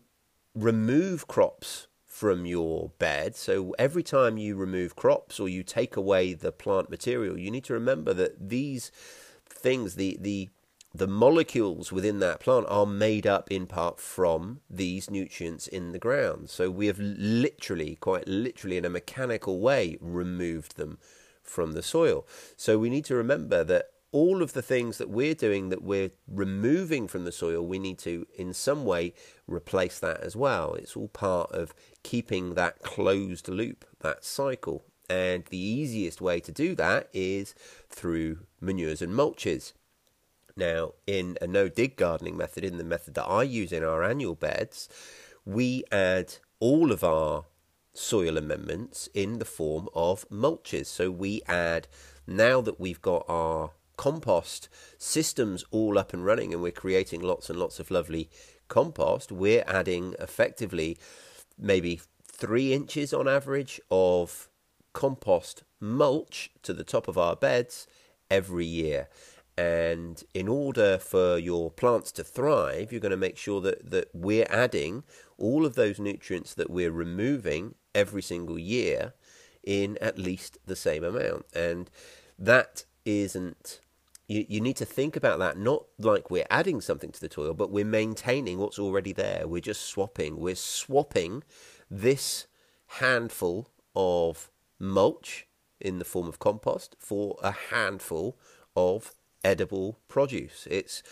remove 0.55 1.27
crops 1.27 1.87
from 2.05 2.45
your 2.45 2.91
bed, 2.99 3.35
so 3.35 3.73
every 3.79 4.03
time 4.03 4.37
you 4.37 4.55
remove 4.55 4.95
crops 4.95 5.39
or 5.39 5.49
you 5.49 5.63
take 5.63 5.95
away 5.95 6.33
the 6.33 6.51
plant 6.51 6.89
material, 6.89 7.37
you 7.37 7.49
need 7.49 7.63
to 7.65 7.73
remember 7.73 8.13
that 8.13 8.49
these 8.49 8.91
things, 9.49 9.95
the 9.95 10.17
the 10.19 10.49
the 10.95 11.07
molecules 11.07 11.91
within 11.91 12.19
that 12.19 12.39
plant 12.39 12.67
are 12.69 12.85
made 12.85 13.25
up 13.25 13.49
in 13.51 13.65
part 13.65 13.99
from 13.99 14.59
these 14.69 15.09
nutrients 15.09 15.65
in 15.67 15.91
the 15.91 15.97
ground. 15.97 16.51
So 16.51 16.69
we 16.69 16.85
have 16.85 16.99
literally, 16.99 17.95
quite 17.95 18.27
literally, 18.27 18.77
in 18.77 18.85
a 18.85 18.91
mechanical 18.91 19.59
way, 19.59 19.97
removed 19.99 20.77
them 20.77 20.99
from 21.41 21.71
the 21.71 21.81
soil. 21.81 22.27
So 22.55 22.77
we 22.77 22.91
need 22.91 23.05
to 23.05 23.15
remember 23.15 23.63
that 23.63 23.92
all 24.13 24.41
of 24.43 24.53
the 24.53 24.61
things 24.61 24.99
that 24.99 25.09
we're 25.09 25.33
doing 25.33 25.69
that 25.69 25.83
we're 25.83 26.11
removing 26.27 27.07
from 27.07 27.25
the 27.25 27.31
soil, 27.31 27.65
we 27.65 27.79
need 27.79 27.97
to, 27.97 28.25
in 28.37 28.53
some 28.53 28.85
way, 28.85 29.13
replace 29.47 29.99
that 29.99 30.21
as 30.21 30.35
well. 30.35 30.75
It's 30.75 30.95
all 30.95 31.09
part 31.09 31.51
of 31.51 31.73
keeping 32.03 32.53
that 32.53 32.81
closed 32.83 33.49
loop, 33.49 33.83
that 34.01 34.23
cycle. 34.23 34.85
And 35.09 35.43
the 35.45 35.57
easiest 35.57 36.21
way 36.21 36.39
to 36.41 36.51
do 36.51 36.75
that 36.75 37.09
is 37.11 37.55
through 37.89 38.45
manures 38.61 39.01
and 39.01 39.13
mulches. 39.13 39.73
Now, 40.55 40.93
in 41.07 41.35
a 41.41 41.47
no 41.47 41.67
dig 41.67 41.97
gardening 41.97 42.37
method, 42.37 42.63
in 42.63 42.77
the 42.77 42.83
method 42.83 43.15
that 43.15 43.25
I 43.25 43.41
use 43.41 43.71
in 43.71 43.83
our 43.83 44.03
annual 44.03 44.35
beds, 44.35 44.87
we 45.43 45.83
add 45.91 46.35
all 46.59 46.91
of 46.91 47.03
our 47.03 47.45
soil 47.93 48.37
amendments 48.37 49.09
in 49.15 49.39
the 49.39 49.45
form 49.45 49.89
of 49.95 50.29
mulches. 50.29 50.85
So 50.85 51.09
we 51.09 51.41
add, 51.47 51.87
now 52.27 52.61
that 52.61 52.79
we've 52.79 53.01
got 53.01 53.25
our 53.27 53.71
compost 53.97 54.69
systems 54.97 55.63
all 55.71 55.97
up 55.97 56.13
and 56.13 56.25
running 56.25 56.53
and 56.53 56.61
we're 56.61 56.71
creating 56.71 57.21
lots 57.21 57.49
and 57.49 57.59
lots 57.59 57.79
of 57.79 57.91
lovely 57.91 58.29
compost, 58.67 59.31
we're 59.31 59.63
adding 59.67 60.15
effectively 60.19 60.97
maybe 61.57 62.01
three 62.25 62.73
inches 62.73 63.13
on 63.13 63.27
average 63.27 63.79
of 63.91 64.49
compost 64.93 65.63
mulch 65.79 66.51
to 66.61 66.73
the 66.73 66.83
top 66.83 67.07
of 67.07 67.17
our 67.17 67.35
beds 67.35 67.87
every 68.29 68.65
year. 68.65 69.09
And 69.55 70.23
in 70.33 70.47
order 70.47 70.97
for 70.97 71.37
your 71.37 71.69
plants 71.69 72.11
to 72.13 72.23
thrive, 72.23 72.91
you're 72.91 73.01
going 73.01 73.11
to 73.11 73.17
make 73.17 73.37
sure 73.37 73.61
that, 73.61 73.91
that 73.91 74.09
we're 74.13 74.47
adding 74.49 75.03
all 75.37 75.65
of 75.65 75.75
those 75.75 75.99
nutrients 75.99 76.55
that 76.55 76.71
we're 76.71 76.91
removing 76.91 77.75
every 77.93 78.23
single 78.23 78.57
year 78.57 79.13
in 79.63 79.97
at 80.01 80.17
least 80.17 80.57
the 80.65 80.75
same 80.75 81.03
amount. 81.03 81.45
And 81.53 81.89
that 82.39 82.85
isn't 83.05 83.79
you, 84.27 84.45
you 84.47 84.61
need 84.61 84.77
to 84.77 84.85
think 84.85 85.15
about 85.15 85.39
that 85.39 85.57
not 85.57 85.85
like 85.97 86.31
we're 86.31 86.45
adding 86.49 86.81
something 86.81 87.11
to 87.11 87.19
the 87.19 87.29
soil, 87.31 87.53
but 87.53 87.71
we're 87.71 87.85
maintaining 87.85 88.57
what's 88.57 88.79
already 88.79 89.13
there. 89.13 89.47
We're 89.47 89.61
just 89.61 89.83
swapping. 89.83 90.37
We're 90.37 90.55
swapping 90.55 91.43
this 91.89 92.47
handful 92.99 93.69
of 93.95 94.49
mulch 94.79 95.47
in 95.79 95.99
the 95.99 96.05
form 96.05 96.27
of 96.27 96.39
compost 96.39 96.95
for 96.99 97.37
a 97.43 97.51
handful 97.51 98.37
of 98.75 99.13
edible 99.43 99.99
produce. 100.07 100.67
It's 100.71 101.03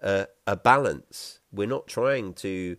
a, 0.00 0.28
a 0.46 0.56
balance. 0.56 1.40
We're 1.50 1.68
not 1.68 1.86
trying 1.86 2.34
to 2.34 2.76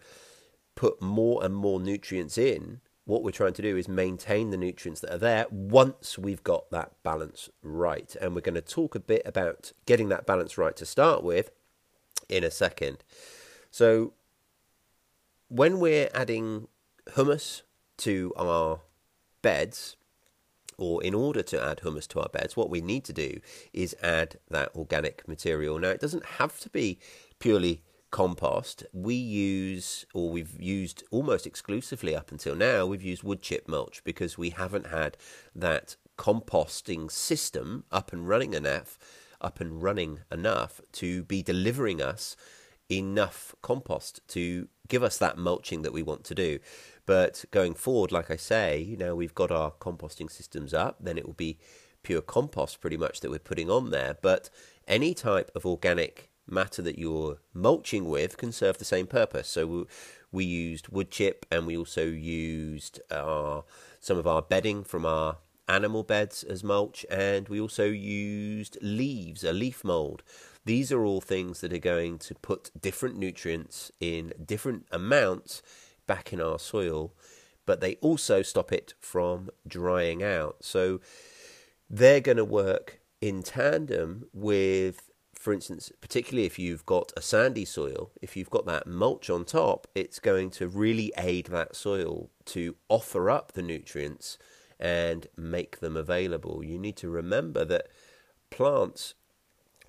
put 0.75 1.01
more 1.01 1.43
and 1.43 1.55
more 1.55 1.79
nutrients 1.79 2.37
in. 2.37 2.81
What 3.05 3.23
we're 3.23 3.31
trying 3.31 3.53
to 3.53 3.61
do 3.61 3.75
is 3.75 3.87
maintain 3.87 4.49
the 4.49 4.57
nutrients 4.57 5.01
that 5.01 5.13
are 5.13 5.17
there 5.17 5.45
once 5.51 6.17
we've 6.17 6.43
got 6.43 6.71
that 6.71 6.93
balance 7.03 7.49
right. 7.61 8.15
And 8.21 8.33
we're 8.33 8.41
going 8.41 8.55
to 8.55 8.61
talk 8.61 8.95
a 8.95 8.99
bit 8.99 9.21
about 9.25 9.73
getting 9.85 10.09
that 10.09 10.25
balance 10.25 10.57
right 10.57 10.75
to 10.77 10.85
start 10.85 11.23
with 11.23 11.51
in 12.29 12.43
a 12.43 12.51
second. 12.51 13.03
So, 13.71 14.13
when 15.49 15.79
we're 15.79 16.09
adding 16.13 16.67
humus 17.15 17.63
to 17.97 18.33
our 18.37 18.79
beds, 19.41 19.97
or 20.77 21.03
in 21.03 21.13
order 21.13 21.43
to 21.43 21.61
add 21.61 21.81
humus 21.81 22.07
to 22.07 22.19
our 22.19 22.29
beds, 22.29 22.55
what 22.55 22.69
we 22.69 22.81
need 22.81 23.03
to 23.05 23.13
do 23.13 23.39
is 23.73 23.95
add 24.01 24.37
that 24.49 24.75
organic 24.75 25.27
material. 25.27 25.77
Now, 25.77 25.89
it 25.89 26.01
doesn't 26.01 26.25
have 26.25 26.59
to 26.61 26.69
be 26.69 26.99
purely 27.39 27.81
compost. 28.13 28.85
We 28.93 29.15
use, 29.15 30.05
or 30.13 30.29
we've 30.29 30.61
used 30.61 31.03
almost 31.09 31.47
exclusively 31.47 32.15
up 32.15 32.31
until 32.31 32.55
now, 32.55 32.85
we've 32.85 33.01
used 33.01 33.23
wood 33.23 33.41
chip 33.41 33.67
mulch 33.67 34.03
because 34.03 34.37
we 34.37 34.51
haven't 34.51 34.87
had 34.87 35.17
that 35.55 35.95
composting 36.15 37.09
system 37.09 37.85
up 37.91 38.13
and 38.13 38.29
running 38.29 38.53
enough, 38.53 38.99
up 39.41 39.59
and 39.59 39.81
running 39.81 40.19
enough 40.31 40.79
to 40.91 41.23
be 41.23 41.41
delivering 41.41 42.03
us 42.03 42.37
enough 42.87 43.55
compost 43.63 44.21
to 44.27 44.67
give 44.87 45.01
us 45.01 45.17
that 45.17 45.39
mulching 45.39 45.81
that 45.81 45.91
we 45.91 46.03
want 46.03 46.23
to 46.25 46.35
do. 46.35 46.59
But 47.07 47.45
going 47.49 47.73
forward, 47.73 48.11
like 48.11 48.29
I 48.29 48.37
say, 48.37 48.95
now 48.99 49.15
we've 49.15 49.33
got 49.33 49.49
our 49.49 49.71
composting 49.71 50.29
systems 50.29 50.71
up, 50.71 50.97
then 50.99 51.17
it 51.17 51.25
will 51.25 51.33
be 51.33 51.57
pure 52.03 52.21
compost 52.21 52.79
pretty 52.79 52.97
much 52.97 53.21
that 53.21 53.31
we're 53.31 53.39
putting 53.39 53.71
on 53.71 53.89
there. 53.89 54.17
But 54.21 54.51
any 54.87 55.15
type 55.15 55.49
of 55.55 55.65
organic 55.65 56.29
matter 56.47 56.81
that 56.81 56.99
you're 56.99 57.39
mulching 57.53 58.05
with 58.05 58.37
can 58.37 58.51
serve 58.51 58.77
the 58.77 58.85
same 58.85 59.07
purpose. 59.07 59.47
So 59.47 59.87
we, 60.31 60.45
used 60.45 60.89
wood 60.89 61.11
chip 61.11 61.45
and 61.51 61.65
we 61.65 61.77
also 61.77 62.05
used 62.05 63.01
our, 63.11 63.63
some 63.99 64.17
of 64.17 64.27
our 64.27 64.41
bedding 64.41 64.83
from 64.83 65.05
our 65.05 65.37
animal 65.67 66.03
beds 66.03 66.43
as 66.43 66.63
mulch 66.63 67.05
and 67.09 67.47
we 67.47 67.59
also 67.59 67.85
used 67.85 68.77
leaves, 68.81 69.43
a 69.43 69.53
leaf 69.53 69.83
mold. 69.83 70.23
These 70.65 70.91
are 70.91 71.03
all 71.03 71.21
things 71.21 71.61
that 71.61 71.73
are 71.73 71.77
going 71.77 72.19
to 72.19 72.35
put 72.35 72.71
different 72.79 73.17
nutrients 73.17 73.91
in 73.99 74.33
different 74.45 74.85
amounts 74.91 75.61
back 76.07 76.33
in 76.33 76.41
our 76.41 76.59
soil, 76.59 77.13
but 77.65 77.81
they 77.81 77.95
also 77.95 78.41
stop 78.41 78.71
it 78.71 78.93
from 78.99 79.49
drying 79.67 80.23
out. 80.23 80.57
So 80.61 80.99
they're 81.89 82.21
going 82.21 82.37
to 82.37 82.45
work 82.45 82.99
in 83.21 83.43
tandem 83.43 84.27
with, 84.33 85.11
for 85.43 85.51
instance, 85.51 85.91
particularly 85.99 86.45
if 86.45 86.57
you've 86.57 86.85
got 86.85 87.11
a 87.17 87.21
sandy 87.21 87.65
soil, 87.65 88.11
if 88.21 88.37
you've 88.37 88.49
got 88.49 88.65
that 88.65 88.87
mulch 88.87 89.29
on 89.29 89.43
top, 89.43 89.87
it's 89.93 90.17
going 90.19 90.49
to 90.51 90.69
really 90.69 91.11
aid 91.17 91.47
that 91.47 91.75
soil 91.75 92.29
to 92.45 92.77
offer 92.87 93.29
up 93.29 93.51
the 93.51 93.61
nutrients 93.61 94.37
and 94.79 95.27
make 95.35 95.81
them 95.81 95.97
available. 95.97 96.63
You 96.63 96.79
need 96.79 96.95
to 96.95 97.09
remember 97.09 97.65
that 97.65 97.89
plants 98.51 99.15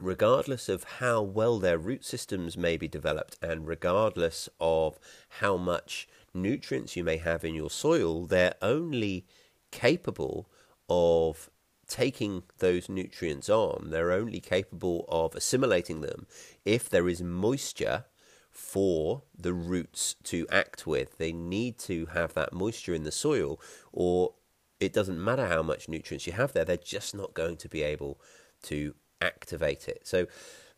regardless 0.01 0.69
of 0.69 0.83
how 0.99 1.23
well 1.23 1.61
their 1.61 1.79
root 1.79 2.05
systems 2.05 2.57
may 2.57 2.77
be 2.77 2.89
developed 2.89 3.37
and 3.41 3.69
regardless 3.69 4.49
of 4.59 4.99
how 5.39 5.57
much 5.57 6.09
nutrients 6.35 6.97
you 6.97 7.05
may 7.05 7.19
have 7.19 7.45
in 7.45 7.55
your 7.55 7.71
soil, 7.71 8.27
they're 8.27 8.57
only 8.61 9.25
capable 9.71 10.49
of 10.89 11.49
taking 11.89 12.43
those 12.59 12.89
nutrients 12.89 13.49
on. 13.49 13.89
They're 13.91 14.13
only 14.13 14.41
capable 14.41 15.05
of 15.09 15.35
assimilating 15.35 16.01
them 16.01 16.27
if 16.65 16.89
there 16.89 17.09
is 17.09 17.23
moisture 17.23 18.05
for 18.51 19.23
the 19.37 19.53
roots 19.53 20.15
to 20.25 20.47
act 20.51 20.87
with. 20.87 21.19
They 21.19 21.33
need 21.33 21.79
to 21.81 22.07
have 22.07 22.35
that 22.35 22.53
moisture 22.53 22.95
in 22.95 23.05
the 23.05 23.13
soil, 23.13 23.61
or 23.93 24.35
it 24.79 24.93
doesn't 24.93 25.23
matter 25.23 25.47
how 25.47 25.63
much 25.63 25.89
nutrients 25.89 26.27
you 26.27 26.33
have 26.35 26.53
there, 26.53 26.65
they're 26.65 26.77
just 26.77 27.15
not 27.15 27.35
going 27.35 27.57
to 27.59 27.69
be 27.69 27.83
able 27.83 28.21
to 28.65 28.95
activate 29.21 29.89
it. 29.89 30.03
So 30.05 30.27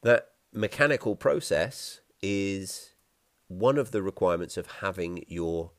that 0.03 0.31
mechanical 0.53 1.17
process 1.17 2.01
is 2.23 2.95
one 3.49 3.79
of 3.79 3.91
the 3.91 4.03
requirements 4.03 4.57
of 4.57 4.67
having 4.81 5.25
your 5.29 5.73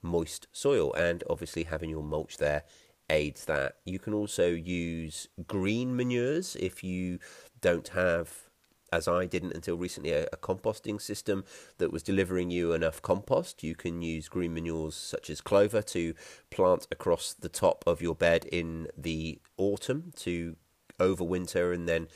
moist 0.00 0.46
soil, 0.52 0.92
and 0.94 1.22
obviously 1.28 1.64
having 1.64 1.90
your 1.90 2.02
mulch 2.02 2.38
there 2.38 2.64
aids 3.12 3.44
that. 3.44 3.76
You 3.84 3.98
can 3.98 4.14
also 4.14 4.48
use 4.48 5.28
green 5.46 5.94
manures 5.94 6.56
if 6.56 6.82
you 6.82 7.18
don't 7.60 7.88
have 7.88 8.48
as 8.92 9.08
I 9.08 9.24
didn't 9.24 9.54
until 9.54 9.76
recently, 9.76 10.12
a, 10.12 10.24
a, 10.32 10.36
composting 10.36 11.00
system 11.00 11.44
that 11.78 11.90
was 11.90 12.02
delivering 12.02 12.50
you 12.50 12.72
enough 12.72 13.00
compost. 13.00 13.62
You 13.62 13.74
can 13.74 14.02
use 14.02 14.28
green 14.28 14.52
manures 14.52 14.94
such 14.94 15.30
as 15.30 15.40
clover 15.40 15.80
to 15.82 16.14
plant 16.50 16.86
across 16.92 17.32
the 17.32 17.48
top 17.48 17.82
of 17.86 18.02
your 18.02 18.14
bed 18.14 18.44
in 18.52 18.88
the 18.96 19.40
autumn 19.56 20.12
to 20.16 20.56
overwinter 21.00 21.74
and 21.74 21.88
then 21.88 22.08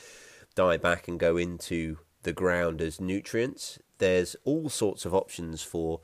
die 0.55 0.76
back 0.76 1.09
and 1.09 1.19
go 1.19 1.38
into 1.38 1.99
the 2.23 2.35
ground 2.35 2.83
as 2.83 3.00
nutrients. 3.00 3.79
There's 3.99 4.37
all 4.45 4.69
sorts 4.69 5.07
of 5.07 5.15
options 5.15 5.62
for 5.62 6.00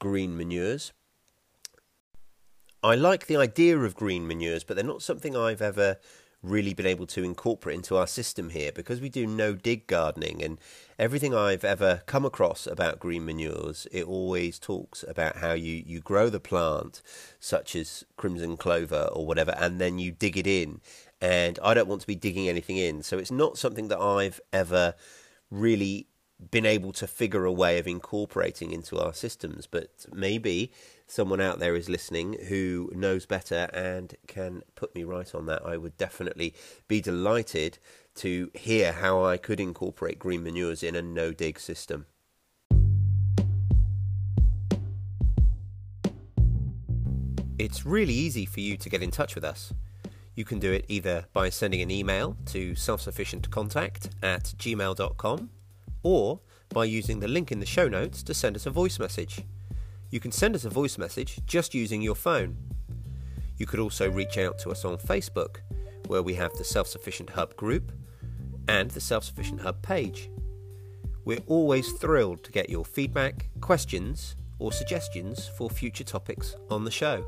green 0.00 0.36
manures. 0.36 0.92
I 2.82 2.94
like 2.94 3.26
the 3.26 3.36
idea 3.36 3.78
of 3.78 3.94
green 3.94 4.26
manures, 4.26 4.64
but 4.64 4.76
they're 4.76 4.84
not 4.84 5.02
something 5.02 5.36
I've 5.36 5.62
ever 5.62 5.96
really 6.42 6.74
been 6.74 6.86
able 6.86 7.06
to 7.06 7.24
incorporate 7.24 7.76
into 7.76 7.96
our 7.96 8.06
system 8.06 8.50
here 8.50 8.70
because 8.70 9.00
we 9.00 9.08
do 9.08 9.26
no 9.26 9.54
dig 9.54 9.86
gardening. 9.86 10.42
And 10.42 10.60
everything 10.98 11.34
I've 11.34 11.64
ever 11.64 12.02
come 12.06 12.24
across 12.24 12.66
about 12.66 13.00
green 13.00 13.24
manures 13.24 13.86
it 13.90 14.04
always 14.04 14.58
talks 14.58 15.04
about 15.08 15.36
how 15.36 15.52
you 15.52 15.82
you 15.84 16.00
grow 16.00 16.28
the 16.28 16.40
plant 16.40 17.02
such 17.40 17.74
as 17.74 18.04
crimson 18.16 18.56
clover 18.56 19.08
or 19.12 19.26
whatever 19.26 19.54
and 19.58 19.80
then 19.80 19.98
you 19.98 20.12
dig 20.12 20.36
it 20.36 20.46
in. 20.46 20.80
And 21.20 21.58
I 21.62 21.74
don't 21.74 21.88
want 21.88 22.02
to 22.02 22.06
be 22.06 22.14
digging 22.14 22.48
anything 22.48 22.76
in. 22.76 23.02
So 23.02 23.18
it's 23.18 23.30
not 23.30 23.58
something 23.58 23.88
that 23.88 23.98
I've 23.98 24.40
ever 24.52 24.94
really 25.50 26.06
been 26.50 26.66
able 26.66 26.92
to 26.92 27.06
figure 27.06 27.46
a 27.46 27.52
way 27.52 27.78
of 27.78 27.86
incorporating 27.86 28.70
into 28.70 28.98
our 28.98 29.14
systems. 29.14 29.66
But 29.66 30.06
maybe 30.12 30.70
someone 31.06 31.40
out 31.40 31.58
there 31.58 31.76
is 31.76 31.88
listening 31.88 32.36
who 32.48 32.90
knows 32.94 33.26
better 33.26 33.68
and 33.72 34.14
can 34.26 34.62
put 34.74 34.94
me 34.94 35.04
right 35.04 35.34
on 35.34 35.46
that. 35.46 35.64
I 35.64 35.76
would 35.76 35.96
definitely 35.96 36.54
be 36.88 37.00
delighted 37.00 37.78
to 38.16 38.50
hear 38.54 38.92
how 38.92 39.24
I 39.24 39.36
could 39.36 39.60
incorporate 39.60 40.18
green 40.18 40.42
manures 40.42 40.82
in 40.82 40.96
a 40.96 41.02
no 41.02 41.32
dig 41.32 41.60
system. 41.60 42.06
It's 47.58 47.86
really 47.86 48.12
easy 48.12 48.44
for 48.44 48.60
you 48.60 48.76
to 48.76 48.88
get 48.88 49.02
in 49.02 49.10
touch 49.10 49.34
with 49.34 49.44
us. 49.44 49.72
You 50.34 50.44
can 50.44 50.58
do 50.58 50.72
it 50.72 50.84
either 50.88 51.24
by 51.32 51.48
sending 51.48 51.80
an 51.80 51.90
email 51.90 52.36
to 52.46 52.72
selfsufficientcontact 52.72 54.10
at 54.22 54.44
gmail.com 54.58 55.50
or 56.02 56.40
by 56.68 56.84
using 56.84 57.20
the 57.20 57.28
link 57.28 57.50
in 57.50 57.60
the 57.60 57.66
show 57.66 57.88
notes 57.88 58.22
to 58.24 58.34
send 58.34 58.56
us 58.56 58.66
a 58.66 58.70
voice 58.70 58.98
message. 58.98 59.42
You 60.16 60.20
can 60.20 60.32
send 60.32 60.54
us 60.54 60.64
a 60.64 60.70
voice 60.70 60.96
message 60.96 61.44
just 61.44 61.74
using 61.74 62.00
your 62.00 62.14
phone. 62.14 62.56
You 63.58 63.66
could 63.66 63.80
also 63.80 64.10
reach 64.10 64.38
out 64.38 64.58
to 64.60 64.70
us 64.70 64.82
on 64.82 64.96
Facebook, 64.96 65.58
where 66.06 66.22
we 66.22 66.32
have 66.36 66.54
the 66.54 66.64
Self 66.64 66.88
Sufficient 66.88 67.28
Hub 67.28 67.54
group 67.54 67.92
and 68.66 68.90
the 68.90 69.00
Self 69.02 69.24
Sufficient 69.24 69.60
Hub 69.60 69.82
page. 69.82 70.30
We're 71.26 71.44
always 71.46 71.92
thrilled 71.92 72.44
to 72.44 72.50
get 72.50 72.70
your 72.70 72.82
feedback, 72.82 73.50
questions, 73.60 74.36
or 74.58 74.72
suggestions 74.72 75.48
for 75.48 75.68
future 75.68 76.02
topics 76.02 76.56
on 76.70 76.84
the 76.84 76.90
show. 76.90 77.22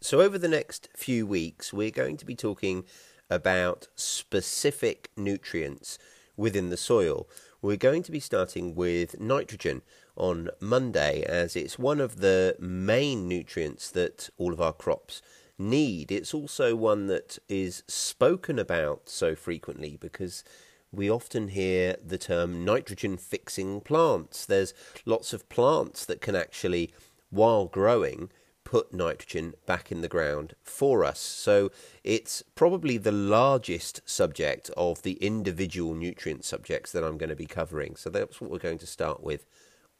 So, 0.00 0.22
over 0.22 0.38
the 0.38 0.48
next 0.48 0.88
few 0.96 1.26
weeks, 1.26 1.74
we're 1.74 1.90
going 1.90 2.16
to 2.16 2.24
be 2.24 2.34
talking 2.34 2.84
about 3.28 3.88
specific 3.94 5.10
nutrients 5.18 5.98
within 6.36 6.70
the 6.70 6.76
soil. 6.76 7.28
We're 7.62 7.76
going 7.76 8.02
to 8.04 8.12
be 8.12 8.20
starting 8.20 8.74
with 8.74 9.18
nitrogen 9.20 9.82
on 10.16 10.50
Monday, 10.60 11.22
as 11.22 11.56
it's 11.56 11.78
one 11.78 12.00
of 12.00 12.16
the 12.16 12.56
main 12.58 13.28
nutrients 13.28 13.90
that 13.90 14.30
all 14.38 14.52
of 14.52 14.60
our 14.60 14.72
crops 14.72 15.22
need. 15.58 16.12
It's 16.12 16.34
also 16.34 16.74
one 16.76 17.06
that 17.06 17.38
is 17.48 17.82
spoken 17.88 18.58
about 18.58 19.08
so 19.08 19.34
frequently 19.34 19.96
because 19.96 20.44
we 20.92 21.10
often 21.10 21.48
hear 21.48 21.96
the 22.04 22.18
term 22.18 22.64
nitrogen 22.64 23.16
fixing 23.16 23.80
plants. 23.80 24.46
There's 24.46 24.74
lots 25.04 25.32
of 25.32 25.48
plants 25.48 26.04
that 26.06 26.20
can 26.20 26.36
actually, 26.36 26.92
while 27.30 27.66
growing, 27.66 28.30
put 28.66 28.92
nitrogen 28.92 29.54
back 29.64 29.92
in 29.92 30.00
the 30.00 30.08
ground 30.08 30.54
for 30.64 31.04
us. 31.04 31.20
So 31.20 31.70
it's 32.02 32.42
probably 32.56 32.98
the 32.98 33.12
largest 33.12 34.00
subject 34.04 34.70
of 34.76 35.02
the 35.02 35.12
individual 35.14 35.94
nutrient 35.94 36.44
subjects 36.44 36.90
that 36.90 37.04
I'm 37.04 37.16
going 37.16 37.30
to 37.30 37.36
be 37.36 37.46
covering. 37.46 37.94
So 37.94 38.10
that's 38.10 38.40
what 38.40 38.50
we're 38.50 38.58
going 38.58 38.78
to 38.78 38.86
start 38.86 39.22
with 39.22 39.46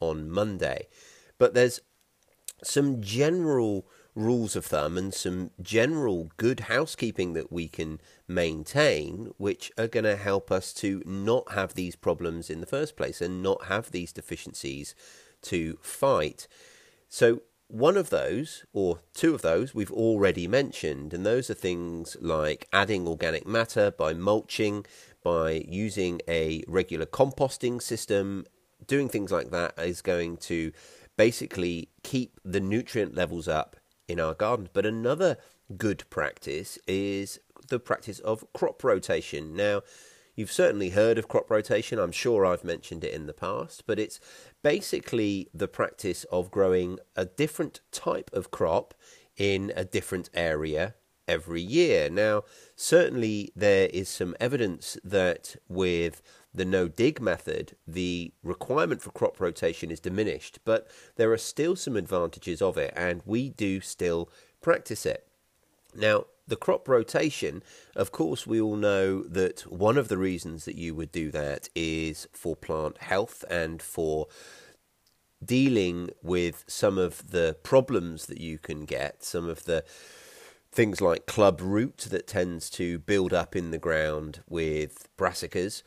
on 0.01 0.29
Monday. 0.29 0.89
But 1.39 1.55
there's 1.55 1.81
some 2.65 3.01
general 3.01 3.87
rules 4.17 4.57
of 4.57 4.65
thumb 4.65 4.99
and 4.99 5.15
some 5.15 5.53
general 5.63 6.31
good 6.37 6.61
housekeeping 6.61 7.35
that 7.35 7.53
we 7.53 7.69
can 7.69 8.01
maintain, 8.27 9.33
which 9.37 9.71
are 9.79 9.87
going 9.87 10.05
to 10.05 10.17
help 10.17 10.51
us 10.51 10.73
to 10.73 11.05
not 11.07 11.53
have 11.53 11.75
these 11.75 11.95
problems 11.95 12.51
in 12.51 12.61
the 12.61 12.67
first 12.67 12.97
place 12.97 13.21
and 13.21 13.45
not 13.45 13.67
have 13.67 13.93
these 13.93 14.13
deficiencies 14.13 14.97
to 15.43 15.79
fight. 15.83 16.49
So, 17.09 17.43
one 17.69 17.97
of 17.97 18.11
those, 18.11 18.65
or 18.73 19.01
two 19.13 19.35
of 19.35 19.43
those, 19.43 19.75
we've 19.75 19.93
already 19.93 20.47
mentioned, 20.47 21.13
and 21.13 21.27
those 21.27 21.51
are 21.51 21.55
things 21.55 22.17
like 22.21 22.69
adding 22.73 23.09
organic 23.09 23.47
matter 23.47 23.91
by 23.91 24.15
mulching, 24.15 24.87
by 25.23 25.65
using 25.69 26.21
a 26.29 26.63
regular 26.69 27.07
composting 27.07 27.83
system. 27.83 28.47
Doing 28.87 29.09
things 29.09 29.33
like 29.33 29.51
that 29.51 29.75
is 29.79 30.01
going 30.01 30.37
to 30.39 30.73
basically 31.17 31.89
keep 32.03 32.39
the 32.45 32.61
nutrient 32.61 33.15
levels 33.15 33.49
up 33.49 33.77
in 34.07 34.21
our 34.21 34.35
gardens. 34.35 34.69
But 34.73 34.87
another 34.87 35.37
good 35.77 36.05
practice 36.11 36.79
is 36.87 37.41
the 37.69 37.81
practice 37.81 38.21
of 38.21 38.45
crop 38.53 38.85
rotation. 38.85 39.57
Now, 39.57 39.83
You've 40.37 40.53
certainly 40.53 40.91
heard 40.91 41.17
of 41.17 41.29
crop 41.29 41.51
rotation. 41.51 41.99
I'm 41.99 42.13
sure 42.13 42.45
I've 42.45 42.63
mentioned 42.63 43.03
it 43.05 43.15
in 43.15 43.27
the 43.27 43.33
past, 43.33 43.85
but 43.87 43.99
it's 43.99 44.21
basically 44.63 45.49
the 45.55 45.67
practice 45.67 46.25
of 46.25 46.51
growing 46.51 46.99
a 47.17 47.25
different 47.25 47.81
type 47.91 48.31
of 48.35 48.51
crop 48.51 48.93
in 49.39 49.73
a 49.75 49.85
different 49.85 50.29
area 50.35 50.95
every 51.27 51.63
year. 51.63 52.11
Now, 52.11 52.43
certainly 52.75 53.51
there 53.57 53.89
is 53.95 54.11
some 54.11 54.37
evidence 54.39 54.99
that 55.03 55.57
with 55.69 56.21
the 56.53 56.67
no 56.67 56.87
dig 56.87 57.19
method, 57.21 57.75
the 57.87 58.33
requirement 58.43 59.01
for 59.01 59.11
crop 59.13 59.41
rotation 59.41 59.91
is 59.91 60.01
diminished, 60.01 60.59
but 60.67 60.87
there 61.17 61.33
are 61.33 61.39
still 61.39 61.77
some 61.77 61.97
advantages 61.97 62.61
of 62.61 62.77
it, 62.77 62.93
and 62.95 63.23
we 63.25 63.49
do 63.49 63.81
still 63.81 64.29
practice 64.61 65.07
it. 65.07 65.27
Now, 65.95 66.27
the 66.47 66.57
crop 66.57 66.89
rotation, 66.89 67.63
of 67.95 68.13
course, 68.13 68.47
we 68.47 68.61
all 68.61 68.77
know 68.77 69.23
that 69.25 69.63
one 69.63 69.99
of 69.99 70.09
the 70.09 70.19
reasons 70.19 70.65
that 70.65 70.77
you 70.77 70.95
would 70.95 71.11
do 71.11 71.31
that 71.33 71.69
is 71.75 72.29
for 72.33 72.55
plant 72.55 72.99
health 72.99 73.45
and 73.51 73.83
for 73.83 74.29
dealing 75.45 76.11
with 76.23 76.65
some 76.67 76.99
of 76.99 77.31
the 77.31 77.57
problems 77.63 78.27
that 78.27 78.41
you 78.41 78.59
can 78.59 78.85
get, 78.85 79.23
some 79.23 79.49
of 79.49 79.65
the 79.65 79.85
things 80.71 81.01
like 81.01 81.27
club 81.27 81.61
root 81.61 82.07
that 82.11 82.27
tends 82.27 82.71
to 82.71 82.99
build 82.99 83.33
up 83.33 83.57
in 83.57 83.71
the 83.71 83.79
ground 83.79 84.41
with 84.49 85.09
brassicas. 85.17 85.83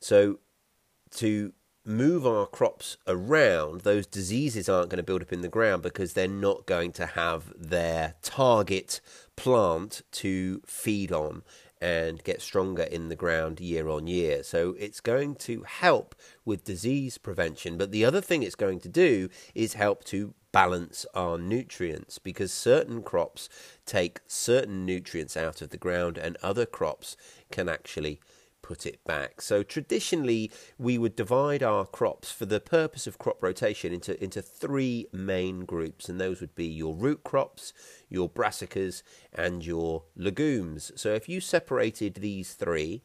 So, 0.00 0.38
to 1.16 1.52
move 1.84 2.26
our 2.26 2.46
crops 2.46 2.96
around, 3.06 3.82
those 3.82 4.06
diseases 4.06 4.68
aren't 4.68 4.90
going 4.90 4.98
to 4.98 5.02
build 5.02 5.22
up 5.22 5.32
in 5.32 5.40
the 5.40 5.48
ground 5.48 5.82
because 5.82 6.12
they're 6.12 6.28
not 6.28 6.66
going 6.66 6.92
to 6.92 7.06
have 7.06 7.52
their 7.56 8.14
target 8.22 9.00
plant 9.36 10.02
to 10.12 10.60
feed 10.66 11.10
on 11.10 11.42
and 11.80 12.22
get 12.24 12.42
stronger 12.42 12.82
in 12.82 13.08
the 13.08 13.16
ground 13.16 13.58
year 13.58 13.88
on 13.88 14.06
year. 14.06 14.42
So 14.42 14.76
it's 14.78 15.00
going 15.00 15.36
to 15.36 15.62
help 15.62 16.14
with 16.44 16.64
disease 16.64 17.16
prevention. 17.16 17.78
But 17.78 17.90
the 17.90 18.04
other 18.04 18.20
thing 18.20 18.42
it's 18.42 18.54
going 18.54 18.80
to 18.80 18.88
do 18.88 19.30
is 19.54 19.74
help 19.74 20.04
to 20.04 20.34
balance 20.52 21.06
our 21.14 21.38
nutrients 21.38 22.18
because 22.18 22.52
certain 22.52 23.02
crops 23.02 23.48
take 23.86 24.20
certain 24.26 24.84
nutrients 24.84 25.36
out 25.36 25.62
of 25.62 25.70
the 25.70 25.78
ground 25.78 26.18
and 26.18 26.36
other 26.42 26.66
crops 26.66 27.16
can 27.50 27.68
actually 27.68 28.20
put 28.70 28.86
it 28.86 29.02
back. 29.04 29.42
So 29.42 29.64
traditionally, 29.64 30.48
we 30.78 30.96
would 30.96 31.16
divide 31.16 31.60
our 31.60 31.84
crops 31.84 32.30
for 32.30 32.46
the 32.46 32.60
purpose 32.60 33.08
of 33.08 33.18
crop 33.18 33.42
rotation 33.42 33.92
into, 33.92 34.22
into 34.22 34.40
three 34.40 35.08
main 35.12 35.64
groups, 35.64 36.08
and 36.08 36.20
those 36.20 36.40
would 36.40 36.54
be 36.54 36.66
your 36.66 36.94
root 36.94 37.24
crops, 37.24 37.72
your 38.08 38.30
brassicas, 38.30 39.02
and 39.32 39.66
your 39.66 40.04
legumes. 40.14 40.92
So 40.94 41.14
if 41.14 41.28
you 41.28 41.40
separated 41.40 42.14
these 42.14 42.54
three, 42.54 43.02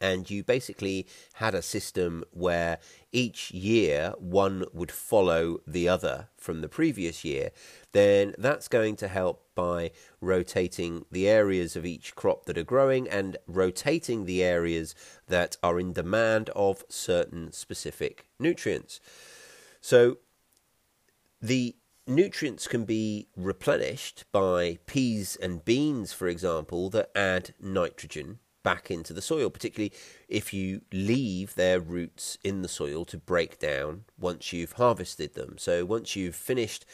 and 0.00 0.30
you 0.30 0.42
basically 0.42 1.06
had 1.34 1.54
a 1.54 1.62
system 1.62 2.24
where 2.30 2.78
each 3.12 3.50
year 3.50 4.12
one 4.18 4.64
would 4.72 4.92
follow 4.92 5.58
the 5.66 5.88
other 5.88 6.28
from 6.36 6.60
the 6.60 6.68
previous 6.68 7.24
year, 7.24 7.50
then 7.92 8.34
that's 8.38 8.68
going 8.68 8.96
to 8.96 9.08
help 9.08 9.42
by 9.54 9.90
rotating 10.20 11.04
the 11.10 11.28
areas 11.28 11.76
of 11.76 11.86
each 11.86 12.14
crop 12.14 12.44
that 12.44 12.58
are 12.58 12.64
growing 12.64 13.08
and 13.08 13.36
rotating 13.46 14.26
the 14.26 14.42
areas 14.42 14.94
that 15.28 15.56
are 15.62 15.80
in 15.80 15.92
demand 15.92 16.50
of 16.50 16.84
certain 16.88 17.52
specific 17.52 18.26
nutrients. 18.38 19.00
So 19.80 20.18
the 21.40 21.76
nutrients 22.06 22.68
can 22.68 22.84
be 22.84 23.28
replenished 23.36 24.24
by 24.30 24.78
peas 24.86 25.36
and 25.36 25.64
beans, 25.64 26.12
for 26.12 26.28
example, 26.28 26.90
that 26.90 27.10
add 27.16 27.54
nitrogen 27.60 28.38
back 28.66 28.90
into 28.90 29.12
the 29.12 29.22
soil, 29.22 29.48
particularly 29.48 29.92
if 30.28 30.52
you 30.52 30.80
leave 30.92 31.54
their 31.54 31.78
roots 31.78 32.36
in 32.42 32.62
the 32.62 32.68
soil 32.68 33.04
to 33.04 33.16
break 33.16 33.60
down 33.60 34.02
once 34.18 34.52
you've 34.52 34.72
harvested 34.72 35.34
them. 35.34 35.54
So 35.56 35.84
once 35.84 36.16
you've 36.16 36.34
finished 36.34 36.84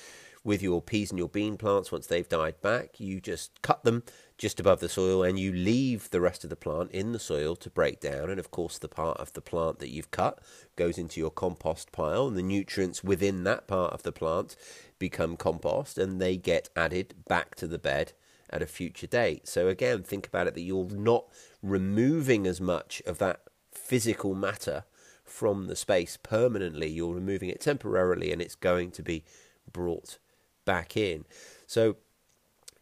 with 0.45 0.61
your 0.61 0.83
peas 0.83 1.11
and 1.11 1.19
your 1.19 1.31
bean 1.31 1.57
plants, 1.57 1.91
once 1.91 2.07
they've 2.07 2.29
died 2.29 2.61
back, 2.61 3.01
you 3.01 3.23
just 3.23 3.63
cut 3.63 3.85
them 3.85 4.03
just 4.37 4.61
above 4.61 4.81
the 4.81 4.89
soil 4.91 5.23
and 5.23 5.39
you 5.39 5.51
leave 5.51 6.11
the 6.11 6.21
rest 6.21 6.45
of 6.45 6.51
the 6.51 6.57
plant 6.57 6.91
in 6.91 7.13
the 7.13 7.19
soil 7.19 7.57
to 7.57 7.71
break 7.71 8.01
down. 8.01 8.29
And 8.29 8.39
of 8.39 8.51
course, 8.51 8.77
the 8.77 8.87
part 8.87 9.17
of 9.17 9.33
the 9.33 9.41
plant 9.41 9.79
that 9.79 9.89
you've 9.89 10.11
cut 10.11 10.41
goes 10.77 10.99
into 10.99 11.21
your 11.21 11.31
compost 11.31 11.91
pile, 11.91 12.29
and 12.29 12.37
the 12.37 12.43
nutrients 12.43 13.03
within 13.03 13.45
that 13.45 13.67
part 13.67 13.95
of 13.95 14.03
the 14.03 14.13
plant 14.13 14.57
become 14.99 15.39
compost 15.39 15.97
and 15.97 16.21
they 16.21 16.37
get 16.37 16.69
added 16.77 17.15
back 17.27 17.55
to 17.55 17.67
the 17.67 17.79
bed 17.79 18.13
at 18.51 18.61
a 18.63 18.67
future 18.67 19.07
date. 19.07 19.49
So 19.49 19.69
again, 19.69 20.03
think 20.03 20.27
about 20.27 20.47
it 20.47 20.55
that 20.55 20.61
you're 20.61 20.91
not 20.91 21.25
removing 21.63 22.47
as 22.47 22.61
much 22.61 23.03
of 23.07 23.19
that 23.19 23.41
physical 23.71 24.35
matter 24.35 24.85
from 25.25 25.67
the 25.67 25.77
space 25.77 26.19
permanently. 26.23 26.89
You're 26.89 27.15
removing 27.15 27.49
it 27.49 27.61
temporarily 27.61 28.33
and 28.33 28.43
it's 28.43 28.55
going 28.55 28.91
to 28.93 29.03
be 29.03 29.25
brought 29.73 30.19
back 30.65 30.97
in. 30.97 31.25
So 31.67 31.97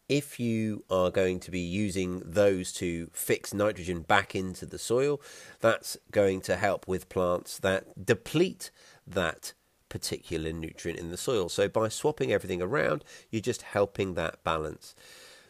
if 0.09 0.39
you 0.39 0.83
are 0.89 1.09
going 1.09 1.39
to 1.39 1.51
be 1.51 1.61
using 1.61 2.21
those 2.25 2.73
to 2.73 3.09
fix 3.13 3.53
nitrogen 3.53 4.01
back 4.01 4.35
into 4.35 4.65
the 4.65 4.77
soil, 4.77 5.21
that's 5.61 5.95
going 6.11 6.41
to 6.41 6.57
help 6.57 6.87
with 6.87 7.07
plants 7.07 7.57
that 7.59 8.05
deplete 8.05 8.71
that 9.07 9.53
particular 9.87 10.51
nutrient 10.51 10.99
in 10.99 11.11
the 11.11 11.17
soil. 11.17 11.47
So 11.47 11.67
by 11.67 11.87
swapping 11.87 12.31
everything 12.33 12.61
around, 12.61 13.05
you're 13.29 13.41
just 13.41 13.61
helping 13.61 14.15
that 14.15 14.43
balance. 14.43 14.95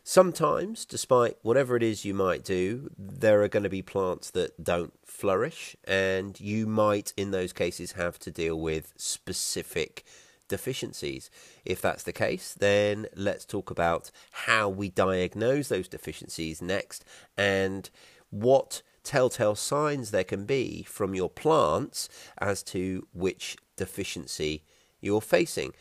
Sometimes, 0.03 0.83
despite 0.83 1.37
whatever 1.43 1.75
it 1.75 1.83
is 1.83 2.03
you 2.03 2.13
might 2.13 2.43
do, 2.43 2.89
there 2.97 3.43
are 3.43 3.47
going 3.47 3.63
to 3.63 3.69
be 3.69 3.83
plants 3.83 4.31
that 4.31 4.63
don't 4.63 4.93
flourish, 5.05 5.75
and 5.83 6.39
you 6.39 6.65
might, 6.65 7.13
in 7.15 7.29
those 7.31 7.53
cases, 7.53 7.91
have 7.91 8.17
to 8.19 8.31
deal 8.31 8.59
with 8.59 8.93
specific 8.97 10.03
deficiencies. 10.47 11.29
If 11.65 11.81
that's 11.81 12.03
the 12.03 12.11
case, 12.11 12.53
then 12.53 13.05
let's 13.15 13.45
talk 13.45 13.69
about 13.69 14.09
how 14.31 14.69
we 14.69 14.89
diagnose 14.89 15.69
those 15.69 15.87
deficiencies 15.87 16.61
next 16.61 17.05
and 17.37 17.89
what 18.31 18.81
telltale 19.03 19.55
signs 19.55 20.11
there 20.11 20.23
can 20.23 20.45
be 20.45 20.83
from 20.83 21.13
your 21.13 21.29
plants 21.29 22.09
as 22.39 22.63
to 22.63 23.07
which 23.13 23.55
deficiency 23.77 24.63
you're 24.99 25.21
facing. 25.21 25.73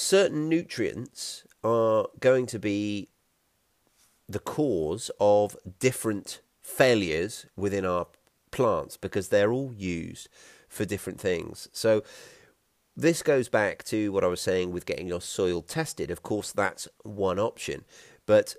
Certain 0.00 0.48
nutrients 0.48 1.42
are 1.64 2.06
going 2.20 2.46
to 2.46 2.60
be 2.60 3.08
the 4.28 4.38
cause 4.38 5.10
of 5.18 5.56
different 5.80 6.40
failures 6.62 7.46
within 7.56 7.84
our 7.84 8.06
plants 8.52 8.96
because 8.96 9.28
they're 9.28 9.50
all 9.50 9.72
used 9.76 10.28
for 10.68 10.84
different 10.84 11.20
things. 11.20 11.68
So, 11.72 12.04
this 12.96 13.24
goes 13.24 13.48
back 13.48 13.82
to 13.86 14.12
what 14.12 14.22
I 14.22 14.28
was 14.28 14.40
saying 14.40 14.70
with 14.70 14.86
getting 14.86 15.08
your 15.08 15.20
soil 15.20 15.62
tested. 15.62 16.12
Of 16.12 16.22
course, 16.22 16.52
that's 16.52 16.86
one 17.02 17.40
option. 17.40 17.84
But 18.24 18.54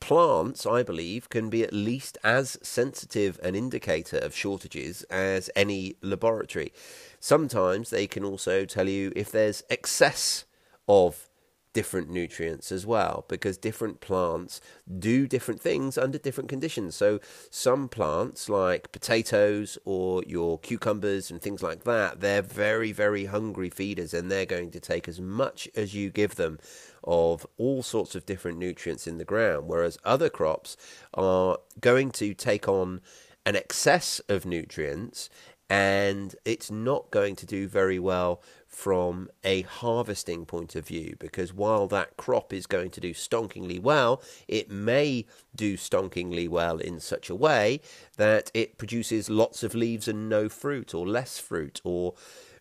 plants, 0.00 0.66
I 0.66 0.82
believe, 0.82 1.28
can 1.28 1.50
be 1.50 1.62
at 1.62 1.72
least 1.72 2.18
as 2.24 2.58
sensitive 2.62 3.38
an 3.44 3.54
indicator 3.54 4.18
of 4.18 4.34
shortages 4.34 5.04
as 5.04 5.50
any 5.54 5.94
laboratory. 6.02 6.72
Sometimes 7.20 7.90
they 7.90 8.08
can 8.08 8.24
also 8.24 8.64
tell 8.64 8.88
you 8.88 9.12
if 9.14 9.30
there's 9.30 9.62
excess 9.70 10.44
of 10.88 11.28
different 11.74 12.10
nutrients 12.10 12.72
as 12.72 12.86
well 12.86 13.24
because 13.28 13.56
different 13.56 14.00
plants 14.00 14.60
do 14.98 15.28
different 15.28 15.60
things 15.60 15.96
under 15.98 16.18
different 16.18 16.48
conditions. 16.48 16.96
So, 16.96 17.20
some 17.50 17.88
plants, 17.88 18.48
like 18.48 18.90
potatoes 18.90 19.78
or 19.84 20.24
your 20.26 20.58
cucumbers 20.58 21.30
and 21.30 21.40
things 21.40 21.62
like 21.62 21.84
that, 21.84 22.20
they're 22.20 22.42
very, 22.42 22.90
very 22.90 23.26
hungry 23.26 23.70
feeders 23.70 24.14
and 24.14 24.30
they're 24.30 24.46
going 24.46 24.70
to 24.72 24.80
take 24.80 25.06
as 25.06 25.20
much 25.20 25.68
as 25.76 25.94
you 25.94 26.10
give 26.10 26.34
them 26.36 26.58
of 27.04 27.46
all 27.58 27.82
sorts 27.82 28.14
of 28.14 28.26
different 28.26 28.58
nutrients 28.58 29.06
in 29.06 29.18
the 29.18 29.24
ground, 29.24 29.68
whereas 29.68 29.98
other 30.04 30.28
crops 30.28 30.76
are 31.14 31.58
going 31.80 32.10
to 32.10 32.34
take 32.34 32.66
on 32.66 33.00
an 33.46 33.54
excess 33.54 34.20
of 34.28 34.44
nutrients 34.44 35.30
and 35.70 36.34
it's 36.44 36.70
not 36.70 37.10
going 37.10 37.36
to 37.36 37.46
do 37.46 37.68
very 37.68 37.98
well 37.98 38.42
from 38.78 39.28
a 39.42 39.62
harvesting 39.62 40.46
point 40.46 40.76
of 40.76 40.86
view 40.86 41.16
because 41.18 41.52
while 41.52 41.88
that 41.88 42.16
crop 42.16 42.52
is 42.52 42.64
going 42.64 42.88
to 42.88 43.00
do 43.00 43.12
stonkingly 43.12 43.80
well, 43.80 44.22
it 44.46 44.70
may 44.70 45.26
do 45.52 45.76
stonkingly 45.76 46.48
well 46.48 46.78
in 46.78 47.00
such 47.00 47.28
a 47.28 47.34
way 47.34 47.80
that 48.18 48.52
it 48.54 48.78
produces 48.78 49.28
lots 49.28 49.64
of 49.64 49.74
leaves 49.74 50.06
and 50.06 50.28
no 50.28 50.48
fruit, 50.48 50.94
or 50.94 51.08
less 51.08 51.40
fruit, 51.40 51.80
or 51.82 52.14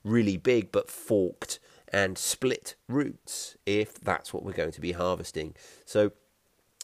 really 0.03 0.37
big 0.37 0.71
but 0.71 0.89
forked 0.89 1.59
and 1.89 2.17
split 2.17 2.73
roots 2.89 3.55
if 3.67 4.01
that's 4.01 4.33
what 4.33 4.43
we're 4.43 4.53
going 4.53 4.71
to 4.71 4.81
be 4.81 4.93
harvesting. 4.93 5.53
So 5.85 6.13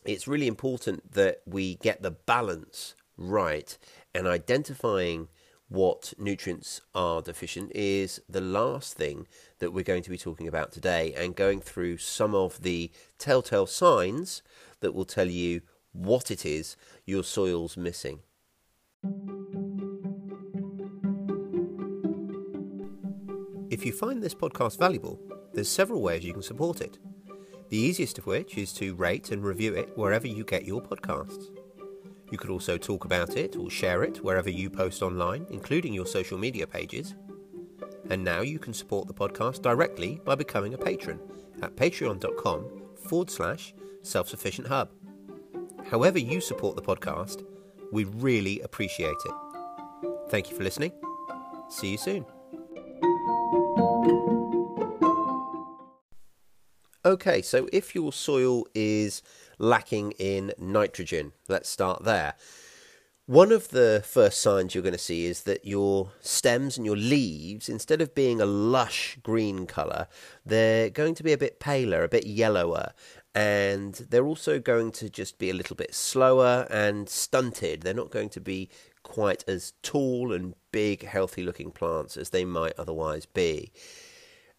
it's 0.06 0.28
really 0.28 0.48
important 0.48 1.12
that 1.14 1.42
we 1.48 1.78
get 1.78 2.04
the 2.04 2.12
balance 2.12 2.94
right 3.18 3.76
and 4.14 4.28
identifying 4.28 5.28
what 5.70 6.14
nutrients 6.18 6.82
are 6.94 7.22
deficient 7.22 7.72
is 7.74 8.22
the 8.30 8.42
last 8.42 8.94
thing 8.96 9.28
that 9.60 9.72
we're 9.72 9.84
going 9.84 10.04
to 10.04 10.10
be 10.10 10.18
talking 10.18 10.48
about 10.48 10.72
today 10.72 11.14
and 11.18 11.36
going 11.36 11.62
through 11.62 11.98
some 11.98 12.36
of 12.36 12.62
the 12.62 12.92
telltale 13.18 13.66
signs 13.66 14.44
that 14.82 14.94
will 14.94 15.06
tell 15.06 15.30
you 15.30 15.62
what 15.92 16.30
it 16.30 16.46
is 16.46 16.76
your 17.06 17.24
soil's 17.24 17.78
missing. 17.78 18.20
If 23.70 23.86
you 23.86 23.92
find 23.92 24.22
this 24.22 24.36
podcast 24.36 24.78
valuable, 24.78 25.20
there's 25.54 25.70
several 25.70 26.02
ways 26.02 26.24
you 26.24 26.34
can 26.34 26.44
support 26.44 26.82
it. 26.82 27.00
The 27.70 27.78
easiest 27.78 28.20
of 28.20 28.28
which 28.28 28.58
is 28.58 28.72
to 28.74 28.94
rate 28.94 29.32
and 29.32 29.44
review 29.44 29.74
it 29.74 29.98
wherever 29.98 30.28
you 30.28 30.44
get 30.44 30.66
your 30.66 30.82
podcasts. 30.82 31.46
You 32.34 32.40
could 32.40 32.50
also 32.50 32.80
talk 32.80 33.06
about 33.06 33.38
it 33.38 33.56
or 33.58 33.70
share 33.70 34.02
it 34.02 34.24
wherever 34.24 34.50
you 34.50 34.68
post 34.68 35.04
online, 35.04 35.46
including 35.52 35.94
your 35.94 36.08
social 36.08 36.36
media 36.36 36.66
pages. 36.66 37.14
And 38.10 38.24
now 38.24 38.42
you 38.42 38.58
can 38.58 38.74
support 38.74 39.08
the 39.08 39.14
podcast 39.14 39.62
directly 39.62 40.20
by 40.26 40.34
becoming 40.34 40.74
a 40.74 40.78
patron 40.80 41.20
at 41.62 41.76
patreon.com 41.76 42.66
forward 43.08 43.30
slash 43.30 43.76
self 44.02 44.28
sufficient 44.28 44.68
hub. 44.68 44.90
However, 45.92 46.18
you 46.18 46.42
support 46.42 46.76
the 46.76 46.82
podcast, 46.82 47.46
we 47.92 48.06
really 48.06 48.62
appreciate 48.62 49.22
it. 49.26 49.34
Thank 50.30 50.50
you 50.50 50.58
for 50.58 50.64
listening. 50.64 50.92
See 51.70 51.92
you 51.92 51.98
soon. 52.00 52.26
Okay, 57.06 57.42
so 57.42 57.68
if 57.74 57.94
your 57.94 58.14
soil 58.14 58.66
is 58.74 59.22
lacking 59.58 60.12
in 60.14 60.54
nitrogen. 60.58 61.34
Let's 61.48 61.70
start 61.70 62.04
there. 62.04 62.36
One 63.26 63.54
of 63.54 63.70
the 63.70 64.04
first 64.06 64.42
signs 64.42 64.76
you're 64.76 64.84
going 64.84 64.92
to 64.92 65.00
see 65.00 65.26
is 65.26 65.44
that 65.44 65.66
your 65.66 66.12
stems 66.20 66.76
and 66.76 66.86
your 66.86 66.98
leaves, 66.98 67.70
instead 67.70 68.02
of 68.02 68.14
being 68.14 68.42
a 68.42 68.46
lush 68.46 69.18
green 69.24 69.66
colour, 69.66 70.08
they're 70.46 70.90
going 70.90 71.16
to 71.16 71.24
be 71.24 71.32
a 71.32 71.38
bit 71.38 71.62
paler, 71.62 72.04
a 72.04 72.10
bit 72.10 72.28
yellower, 72.28 72.92
and 73.34 73.94
they're 74.10 74.26
also 74.26 74.60
going 74.60 74.92
to 74.92 75.10
just 75.10 75.38
be 75.38 75.50
a 75.50 75.54
little 75.54 75.78
bit 75.78 75.96
slower 75.96 76.68
and 76.70 77.08
stunted. 77.08 77.82
They're 77.82 77.94
not 77.94 78.12
going 78.12 78.30
to 78.30 78.42
be 78.42 78.70
quite 79.04 79.46
as 79.48 79.74
tall 79.84 80.34
and 80.34 80.54
big, 80.74 81.06
healthy 81.06 81.44
looking 81.44 81.72
plants 81.72 82.18
as 82.18 82.32
they 82.32 82.44
might 82.44 82.74
otherwise 82.78 83.26
be. 83.26 83.72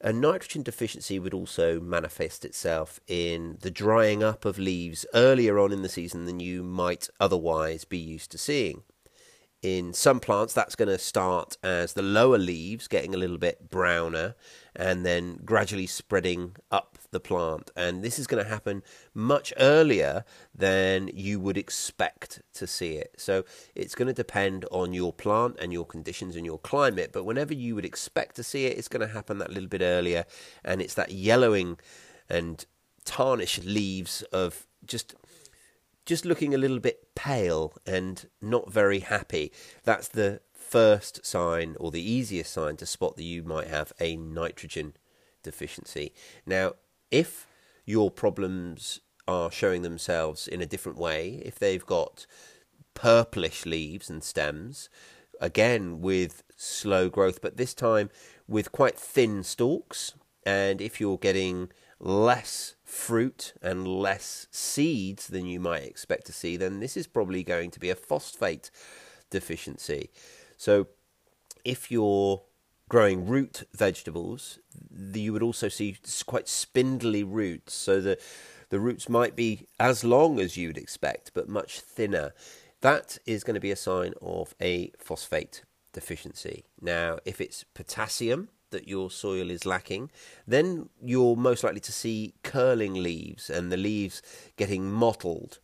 A 0.05 0.13
nitrogen 0.13 0.63
deficiency 0.63 1.19
would 1.19 1.33
also 1.33 1.81
manifest 1.81 2.45
itself 2.45 3.01
in 3.07 3.57
the 3.63 3.71
drying 3.71 4.23
up 4.23 4.45
of 4.45 4.59
leaves 4.59 5.07
earlier 5.15 5.59
on 5.59 5.73
in 5.73 5.81
the 5.81 5.89
season 5.89 6.27
than 6.27 6.41
you 6.41 6.63
might 6.63 7.09
otherwise 7.19 7.87
be 7.87 7.97
used 7.97 8.31
to 8.33 8.37
seeing. 8.37 8.83
In 9.65 9.95
some 9.95 10.21
plants, 10.21 10.53
that's 10.53 10.77
going 10.77 10.91
to 10.91 10.99
start 10.99 11.57
as 11.63 11.95
the 11.95 12.03
lower 12.03 12.37
leaves 12.37 12.87
getting 12.87 13.15
a 13.15 13.17
little 13.17 13.39
bit 13.39 13.71
browner 13.71 14.35
and 14.77 15.07
then 15.07 15.41
gradually 15.43 15.87
spreading 15.87 16.55
up 16.71 16.99
the 17.13 17.19
plant. 17.19 17.71
And 17.75 18.03
this 18.03 18.19
is 18.19 18.27
going 18.27 18.45
to 18.45 18.51
happen 18.51 18.83
much 19.15 19.55
earlier 19.57 20.27
than 20.55 21.09
you 21.15 21.41
would 21.41 21.57
expect 21.57 22.43
to 22.53 22.67
see 22.67 22.97
it. 22.97 23.15
So 23.17 23.47
it's 23.75 23.95
going 23.95 24.09
to 24.09 24.13
depend 24.13 24.67
on 24.71 24.93
your 24.93 25.15
plant 25.15 25.57
and 25.59 25.73
your 25.73 25.87
conditions 25.87 26.37
and 26.37 26.45
your 26.45 26.59
climate. 26.59 27.09
But 27.11 27.25
whenever 27.25 27.55
you 27.55 27.75
would 27.75 27.87
expect 27.87 28.37
to 28.37 28.43
see 28.43 28.67
it, 28.67 28.77
it's 28.77 28.89
going 28.89 29.01
to 29.09 29.15
happen 29.15 29.39
that 29.39 29.51
little 29.51 29.71
bit 29.71 29.81
earlier. 29.81 30.27
And 30.63 30.83
it's 30.83 30.93
that 30.93 31.11
yellowing 31.11 31.79
and 32.29 32.67
tarnished 33.07 33.65
leaves 33.65 34.21
of 34.31 34.67
just 34.85 35.15
just 36.07 36.25
looking 36.25 36.55
a 36.55 36.59
little 36.59 36.81
bit 36.81 37.15
pale 37.15 37.75
and 37.87 38.29
not 38.41 38.71
very 38.71 39.01
happy. 39.01 39.53
That's 39.85 40.09
the 40.09 40.41
first 40.53 41.25
sign 41.25 41.77
or 41.79 41.91
the 41.91 42.03
easiest 42.03 42.53
sign 42.53 42.77
to 42.77 42.87
spot 42.87 43.17
that 43.17 43.25
you 43.25 43.43
might 43.43 43.69
have 43.69 43.93
a 44.01 44.17
nitrogen 44.17 44.95
deficiency. 45.43 46.13
Now, 46.47 46.73
if 47.11 47.47
your 47.85 48.11
problems 48.11 49.01
are 49.29 49.51
showing 49.51 49.83
themselves 49.83 50.49
in 50.49 50.61
a 50.61 50.67
different 50.67 50.99
way, 50.99 51.43
if 51.45 51.59
they've 51.59 51.85
got 51.85 52.27
purplish 52.95 53.67
leaves 53.67 54.11
and 54.11 54.23
stems, 54.23 54.89
again 55.41 56.01
with 56.01 56.43
slow 56.57 57.09
growth, 57.09 57.41
but 57.41 57.57
this 57.57 57.75
time 57.75 58.11
with 58.47 58.73
quite 58.73 58.99
thin 58.99 59.43
stalks, 59.43 60.15
and 60.45 60.81
if 60.81 61.01
you're 61.01 61.19
getting 61.19 61.71
less 61.99 62.75
fruit 62.85 63.55
and 63.63 63.87
less 63.87 64.47
seeds 64.51 65.29
than 65.29 65.47
you 65.47 65.61
might 65.61 65.85
expect 65.85 66.27
to 66.27 66.33
see, 66.33 66.57
then 66.57 66.81
this 66.81 66.97
is 66.97 67.07
probably 67.07 67.43
going 67.43 67.71
to 67.71 67.81
be 67.81 67.91
a 67.91 67.95
phosphate 67.95 68.71
deficiency. 69.31 70.11
So, 70.57 70.89
if 71.65 71.91
you're 71.91 72.43
growing 72.89 73.27
root 73.27 73.65
vegetables, 73.75 74.59
you 75.13 75.33
would 75.33 75.43
also 75.43 75.69
see 75.69 75.97
quite 76.27 76.49
spindly 76.49 77.25
roots. 77.25 77.75
So 77.75 78.01
the 78.01 78.19
the 78.71 78.81
roots 78.81 79.09
might 79.09 79.37
be 79.37 79.69
as 79.79 80.05
long 80.05 80.41
as 80.41 80.57
you'd 80.57 80.79
expect, 80.79 81.33
but 81.35 81.49
much 81.49 81.81
thinner. 81.81 82.33
That 82.81 83.19
is 83.25 83.45
going 83.45 83.55
to 83.55 83.61
be 83.61 83.71
a 83.71 83.77
sign 83.77 84.15
of 84.21 84.55
a 84.61 84.91
phosphate 84.99 85.63
deficiency. 85.93 86.65
Now, 86.81 87.19
if 87.25 87.41
it's 87.41 87.65
potassium, 87.75 88.49
that 88.75 88.87
your 88.89 89.11
soil 89.11 89.51
is 89.51 89.65
lacking, 89.65 90.11
then 90.47 90.91
you're 91.03 91.37
most 91.37 91.65
likely 91.65 91.81
to 91.81 91.93
see 91.93 92.35
curling 92.43 92.95
leaves 92.95 93.49
and 93.49 93.73
the 93.73 93.79
leaves 93.79 94.21
getting 94.57 94.93
mottled. 94.93 95.59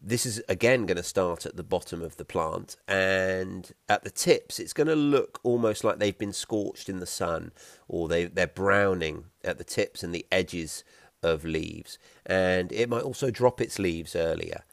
This 0.00 0.26
is 0.26 0.42
again 0.48 0.86
going 0.86 0.96
to 0.96 1.02
start 1.02 1.44
at 1.44 1.56
the 1.56 1.64
bottom 1.64 2.02
of 2.02 2.16
the 2.16 2.24
plant, 2.24 2.76
and 2.86 3.72
at 3.88 4.04
the 4.04 4.10
tips, 4.10 4.60
it's 4.60 4.72
going 4.72 4.86
to 4.86 4.94
look 4.94 5.40
almost 5.42 5.82
like 5.82 5.98
they've 5.98 6.16
been 6.16 6.32
scorched 6.32 6.88
in 6.88 7.00
the 7.00 7.06
sun, 7.06 7.52
or 7.88 8.06
they, 8.06 8.26
they're 8.26 8.46
browning 8.46 9.24
at 9.42 9.58
the 9.58 9.64
tips 9.64 10.02
and 10.02 10.14
the 10.14 10.26
edges 10.30 10.84
of 11.22 11.44
leaves. 11.44 11.98
And 12.24 12.70
it 12.72 12.88
might 12.88 13.02
also 13.02 13.30
drop 13.30 13.60
its 13.60 13.78
leaves 13.78 14.14
earlier. 14.14 14.64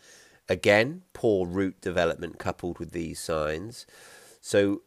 Again, 0.47 1.01
poor 1.13 1.47
root 1.47 1.81
development 1.81 2.38
coupled 2.38 2.77
with 2.77 2.91
these 2.91 3.19
signs. 3.19 3.88
So, 4.41 4.83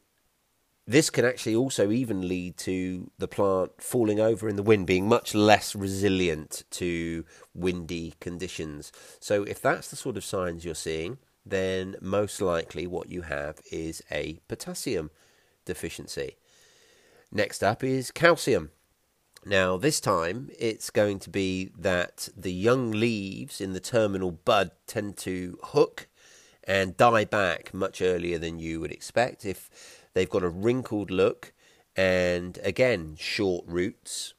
this 0.88 1.10
can 1.10 1.26
actually 1.26 1.54
also 1.54 1.90
even 1.90 2.26
lead 2.26 2.56
to 2.56 3.10
the 3.18 3.28
plant 3.28 3.72
falling 3.78 4.18
over 4.18 4.48
in 4.48 4.56
the 4.56 4.62
wind, 4.62 4.86
being 4.86 5.06
much 5.06 5.34
less 5.34 5.76
resilient 5.76 6.64
to 6.70 7.26
windy 7.54 8.14
conditions. 8.20 8.90
So, 9.20 9.42
if 9.42 9.60
that's 9.60 9.90
the 9.90 9.96
sort 9.96 10.16
of 10.16 10.24
signs 10.24 10.64
you're 10.64 10.74
seeing, 10.74 11.18
then 11.44 11.96
most 12.00 12.40
likely 12.40 12.86
what 12.86 13.10
you 13.10 13.22
have 13.22 13.60
is 13.70 14.02
a 14.10 14.40
potassium 14.48 15.10
deficiency. 15.66 16.38
Next 17.30 17.62
up 17.62 17.84
is 17.84 18.10
calcium. 18.10 18.70
Now, 19.44 19.76
this 19.76 20.00
time 20.00 20.48
it's 20.58 20.88
going 20.88 21.18
to 21.20 21.30
be 21.30 21.70
that 21.78 22.30
the 22.34 22.52
young 22.52 22.92
leaves 22.92 23.60
in 23.60 23.74
the 23.74 23.80
terminal 23.80 24.30
bud 24.30 24.70
tend 24.86 25.18
to 25.18 25.58
hook 25.64 26.08
and 26.64 26.96
die 26.96 27.24
back 27.24 27.72
much 27.72 28.02
earlier 28.02 28.38
than 28.38 28.58
you 28.58 28.80
would 28.80 28.92
expect. 28.92 29.44
If 29.44 29.70
They've 30.14 30.28
got 30.28 30.42
a 30.42 30.48
wrinkled 30.48 31.10
look 31.10 31.52
and 31.98 32.58
again, 32.62 33.16
short 33.18 33.64
roots. 33.66 34.34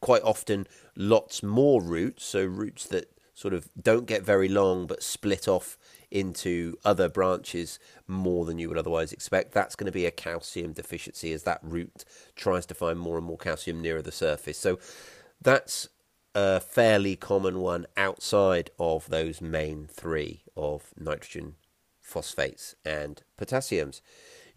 Quite 0.00 0.22
often, 0.22 0.66
lots 0.94 1.42
more 1.42 1.82
roots, 1.82 2.24
so 2.24 2.44
roots 2.44 2.86
that 2.88 3.10
sort 3.32 3.54
of 3.54 3.68
don't 3.80 4.06
get 4.06 4.22
very 4.22 4.48
long 4.48 4.86
but 4.86 5.02
split 5.02 5.48
off 5.48 5.78
into 6.10 6.76
other 6.84 7.08
branches 7.08 7.78
more 8.06 8.44
than 8.44 8.58
you 8.58 8.68
would 8.68 8.76
otherwise 8.76 9.12
expect. 9.12 9.52
That's 9.52 9.76
going 9.76 9.86
to 9.86 9.92
be 9.92 10.06
a 10.06 10.10
calcium 10.10 10.72
deficiency 10.72 11.32
as 11.32 11.44
that 11.44 11.60
root 11.62 12.04
tries 12.36 12.66
to 12.66 12.74
find 12.74 12.98
more 12.98 13.16
and 13.16 13.26
more 13.26 13.38
calcium 13.38 13.80
nearer 13.80 14.02
the 14.02 14.12
surface. 14.12 14.58
So 14.58 14.78
that's 15.40 15.88
a 16.34 16.60
fairly 16.60 17.16
common 17.16 17.60
one 17.60 17.86
outside 17.96 18.70
of 18.78 19.08
those 19.08 19.40
main 19.40 19.88
three 19.90 20.42
of 20.56 20.92
nitrogen, 20.98 21.54
phosphates, 22.00 22.74
and 22.84 23.22
potassiums. 23.36 24.02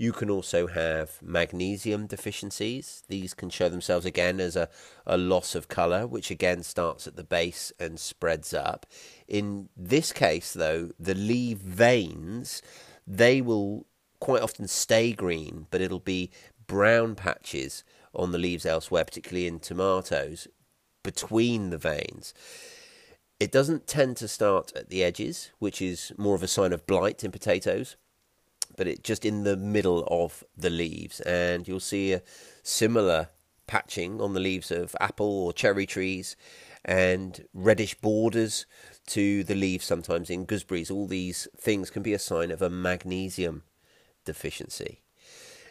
You 0.02 0.14
can 0.14 0.32
also 0.32 0.66
have 0.66 1.20
magnesium 1.22 2.08
deficiencies. 2.08 3.04
These 3.08 3.36
can 3.36 3.52
show 3.52 3.70
themselves 3.70 4.04
again 4.04 4.40
as 4.40 4.56
a, 4.56 4.68
a 5.06 5.16
loss 5.16 5.54
of 5.54 5.68
colour, 5.68 6.08
which 6.08 6.32
again 6.32 6.64
starts 6.64 7.06
at 7.06 7.18
the 7.18 7.24
base 7.24 7.72
and 7.80 8.00
spreads 8.00 8.52
up. 8.52 8.88
In 9.28 9.70
this 9.78 10.12
case, 10.12 10.54
though, 10.54 10.90
the 11.00 11.14
leaf 11.14 11.60
veins, 11.60 12.64
they 13.06 13.42
will 13.42 13.86
quite 14.20 14.42
often 14.42 14.68
stay 14.68 15.14
green, 15.14 15.68
but 15.70 15.82
it'll 15.82 16.00
be 16.00 16.32
brown 16.66 17.14
patches 17.14 17.84
on 18.16 18.32
the 18.32 18.40
leaves 18.40 18.66
elsewhere, 18.66 19.06
particularly 19.06 19.46
in 19.46 19.60
tomatoes, 19.60 20.48
between 21.04 21.70
the 21.70 21.78
veins. 21.78 22.34
It 23.40 23.52
doesn't 23.52 23.86
tend 23.86 24.18
to 24.18 24.28
start 24.28 24.72
at 24.76 24.90
the 24.90 25.04
edges, 25.04 25.52
which 25.60 25.80
is 25.80 26.12
more 26.18 26.34
of 26.34 26.42
a 26.42 26.48
sign 26.48 26.74
of 26.74 26.88
blight 26.88 27.24
in 27.24 27.30
potatoes 27.30 27.98
but 28.78 28.88
it 28.88 29.04
just 29.04 29.26
in 29.26 29.44
the 29.44 29.58
middle 29.58 30.08
of 30.10 30.44
the 30.58 30.70
leaves, 30.70 31.20
and 31.22 31.68
you'll 31.68 31.80
see 31.80 32.14
a 32.14 32.22
similar 32.64 33.30
patching 33.68 34.20
on 34.22 34.34
the 34.34 34.40
leaves 34.40 34.72
of 34.72 34.96
apple 35.00 35.46
or 35.46 35.54
cherry 35.54 35.86
trees, 35.86 36.36
and 36.84 37.46
reddish 37.54 37.96
borders 37.96 38.66
to 39.08 39.44
the 39.44 39.56
leaves 39.56 39.86
sometimes 39.86 40.30
in 40.30 40.46
gooseberries. 40.46 40.92
All 40.92 41.08
these 41.08 41.48
things 41.58 41.90
can 41.90 42.04
be 42.04 42.14
a 42.14 42.20
sign 42.20 42.52
of 42.52 42.62
a 42.62 42.70
magnesium 42.70 43.64
deficiency. 44.26 45.02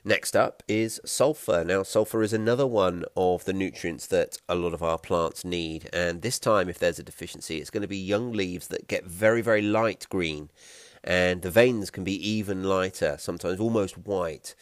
Next 0.02 0.34
up 0.34 0.62
is 0.66 0.98
sulfur. 1.04 1.62
Now, 1.62 1.82
sulfur 1.82 2.22
is 2.22 2.32
another 2.32 2.66
one 2.66 3.04
of 3.16 3.44
the 3.44 3.52
nutrients 3.52 4.06
that 4.06 4.38
a 4.48 4.54
lot 4.54 4.72
of 4.72 4.82
our 4.82 4.98
plants 4.98 5.44
need, 5.44 5.90
and 5.92 6.22
this 6.22 6.38
time, 6.38 6.70
if 6.70 6.78
there's 6.78 6.98
a 6.98 7.02
deficiency, 7.02 7.58
it's 7.58 7.70
going 7.70 7.82
to 7.82 7.88
be 7.88 7.98
young 7.98 8.32
leaves 8.32 8.68
that 8.68 8.88
get 8.88 9.04
very, 9.04 9.42
very 9.42 9.60
light 9.60 10.06
green 10.08 10.50
and 11.02 11.42
the 11.42 11.50
veins 11.50 11.90
can 11.90 12.04
be 12.04 12.28
even 12.28 12.64
lighter, 12.64 13.16
sometimes 13.18 13.60
almost 13.60 13.98
white. 13.98 14.54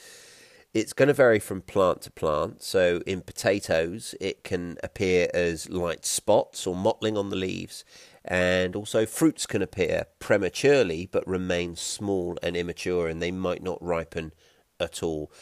It's 0.74 0.92
going 0.92 1.08
to 1.08 1.14
vary 1.14 1.38
from 1.38 1.62
plant 1.62 2.02
to 2.02 2.10
plant. 2.10 2.62
So, 2.62 3.00
in 3.06 3.22
potatoes, 3.22 4.14
it 4.20 4.44
can 4.44 4.76
appear 4.82 5.28
as 5.32 5.70
light 5.70 6.04
spots 6.04 6.66
or 6.66 6.76
mottling 6.76 7.16
on 7.16 7.30
the 7.30 7.36
leaves, 7.36 7.84
and 8.24 8.76
also 8.76 9.06
fruits 9.06 9.46
can 9.46 9.62
appear 9.62 10.04
prematurely 10.18 11.08
but 11.10 11.26
remain 11.26 11.74
small 11.74 12.38
and 12.42 12.56
immature, 12.56 13.08
and 13.08 13.22
they 13.22 13.30
might 13.30 13.62
not 13.62 13.82
ripen 13.82 14.32
at 14.78 15.02
all. 15.02 15.32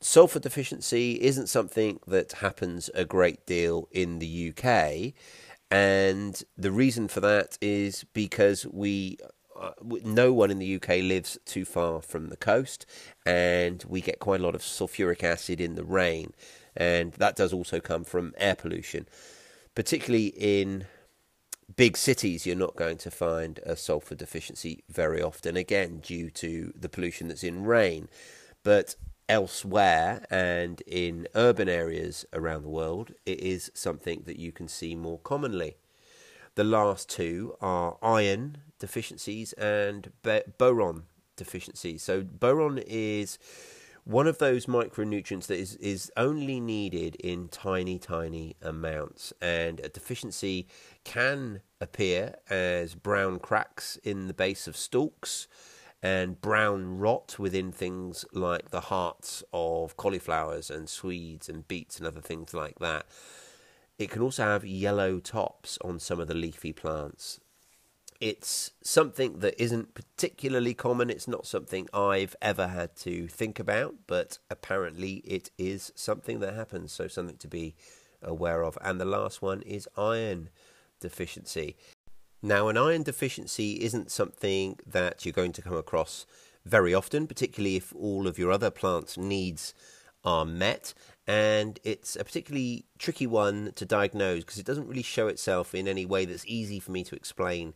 Sulfur 0.00 0.38
deficiency 0.38 1.20
isn't 1.22 1.48
something 1.48 1.98
that 2.06 2.32
happens 2.32 2.90
a 2.94 3.04
great 3.04 3.46
deal 3.46 3.88
in 3.90 4.18
the 4.18 4.52
UK, 4.56 5.14
and 5.70 6.42
the 6.56 6.70
reason 6.70 7.08
for 7.08 7.20
that 7.20 7.58
is 7.60 8.04
because 8.12 8.66
we 8.66 9.18
uh, 9.58 9.72
no 10.04 10.32
one 10.32 10.50
in 10.50 10.58
the 10.58 10.76
UK 10.76 10.88
lives 11.02 11.38
too 11.44 11.64
far 11.64 12.00
from 12.02 12.28
the 12.28 12.36
coast, 12.36 12.86
and 13.24 13.84
we 13.88 14.00
get 14.00 14.18
quite 14.18 14.40
a 14.40 14.42
lot 14.44 14.54
of 14.54 14.62
sulfuric 14.62 15.22
acid 15.22 15.60
in 15.60 15.74
the 15.74 15.84
rain, 15.84 16.32
and 16.76 17.12
that 17.14 17.36
does 17.36 17.52
also 17.52 17.80
come 17.80 18.04
from 18.04 18.34
air 18.36 18.54
pollution. 18.54 19.06
Particularly 19.74 20.26
in 20.28 20.86
big 21.76 21.96
cities, 21.96 22.46
you're 22.46 22.56
not 22.56 22.76
going 22.76 22.98
to 22.98 23.10
find 23.10 23.60
a 23.64 23.76
sulfur 23.76 24.14
deficiency 24.14 24.84
very 24.88 25.22
often, 25.22 25.56
again, 25.56 25.98
due 25.98 26.30
to 26.30 26.72
the 26.78 26.88
pollution 26.88 27.28
that's 27.28 27.44
in 27.44 27.64
rain. 27.64 28.08
But 28.62 28.96
elsewhere 29.28 30.26
and 30.30 30.82
in 30.86 31.26
urban 31.34 31.68
areas 31.68 32.24
around 32.32 32.62
the 32.62 32.68
world, 32.68 33.12
it 33.24 33.40
is 33.40 33.70
something 33.74 34.22
that 34.26 34.38
you 34.38 34.52
can 34.52 34.68
see 34.68 34.94
more 34.94 35.18
commonly. 35.18 35.76
The 36.54 36.64
last 36.64 37.08
two 37.08 37.56
are 37.60 37.96
iron 38.02 38.58
deficiencies 38.84 39.54
and 39.54 40.12
boron 40.58 41.04
deficiencies. 41.36 42.02
So 42.02 42.22
boron 42.22 42.78
is 42.86 43.38
one 44.04 44.26
of 44.26 44.36
those 44.36 44.66
micronutrients 44.66 45.46
that 45.46 45.58
is, 45.58 45.76
is 45.76 46.12
only 46.18 46.60
needed 46.60 47.16
in 47.16 47.48
tiny, 47.48 47.98
tiny 47.98 48.56
amounts, 48.60 49.32
and 49.40 49.80
a 49.80 49.88
deficiency 49.88 50.68
can 51.02 51.62
appear 51.80 52.34
as 52.50 52.94
brown 52.94 53.38
cracks 53.38 53.96
in 54.04 54.26
the 54.26 54.34
base 54.34 54.68
of 54.68 54.76
stalks 54.76 55.48
and 56.02 56.42
brown 56.42 56.98
rot 56.98 57.38
within 57.38 57.72
things 57.72 58.26
like 58.34 58.70
the 58.70 58.82
hearts 58.92 59.42
of 59.54 59.96
cauliflowers 59.96 60.70
and 60.70 60.90
swedes 60.90 61.48
and 61.48 61.66
beets 61.66 61.96
and 61.96 62.06
other 62.06 62.20
things 62.20 62.52
like 62.52 62.78
that. 62.80 63.06
It 63.98 64.10
can 64.10 64.20
also 64.20 64.42
have 64.44 64.66
yellow 64.66 65.20
tops 65.20 65.78
on 65.82 65.98
some 65.98 66.20
of 66.20 66.28
the 66.28 66.34
leafy 66.34 66.74
plants. 66.74 67.40
It's 68.20 68.70
something 68.82 69.40
that 69.40 69.60
isn't 69.62 69.94
particularly 69.94 70.72
common. 70.72 71.10
It's 71.10 71.28
not 71.28 71.46
something 71.46 71.88
I've 71.92 72.36
ever 72.40 72.68
had 72.68 72.96
to 72.96 73.28
think 73.28 73.58
about, 73.58 73.94
but 74.06 74.38
apparently 74.48 75.16
it 75.24 75.50
is 75.58 75.92
something 75.94 76.40
that 76.40 76.54
happens. 76.54 76.92
So, 76.92 77.08
something 77.08 77.36
to 77.38 77.48
be 77.48 77.74
aware 78.22 78.62
of. 78.62 78.78
And 78.80 79.00
the 79.00 79.04
last 79.04 79.42
one 79.42 79.62
is 79.62 79.88
iron 79.96 80.50
deficiency. 81.00 81.76
Now, 82.40 82.68
an 82.68 82.76
iron 82.76 83.02
deficiency 83.02 83.82
isn't 83.82 84.10
something 84.10 84.78
that 84.86 85.24
you're 85.24 85.32
going 85.32 85.52
to 85.52 85.62
come 85.62 85.76
across 85.76 86.26
very 86.64 86.94
often, 86.94 87.26
particularly 87.26 87.76
if 87.76 87.94
all 87.94 88.26
of 88.26 88.38
your 88.38 88.50
other 88.50 88.70
plants' 88.70 89.16
needs 89.16 89.74
are 90.24 90.44
met. 90.44 90.94
And 91.26 91.80
it's 91.84 92.16
a 92.16 92.24
particularly 92.24 92.84
tricky 92.98 93.26
one 93.26 93.72
to 93.76 93.84
diagnose 93.86 94.40
because 94.40 94.58
it 94.58 94.66
doesn't 94.66 94.88
really 94.88 95.02
show 95.02 95.26
itself 95.26 95.74
in 95.74 95.88
any 95.88 96.04
way 96.04 96.24
that's 96.24 96.44
easy 96.46 96.80
for 96.80 96.92
me 96.92 97.02
to 97.04 97.16
explain 97.16 97.74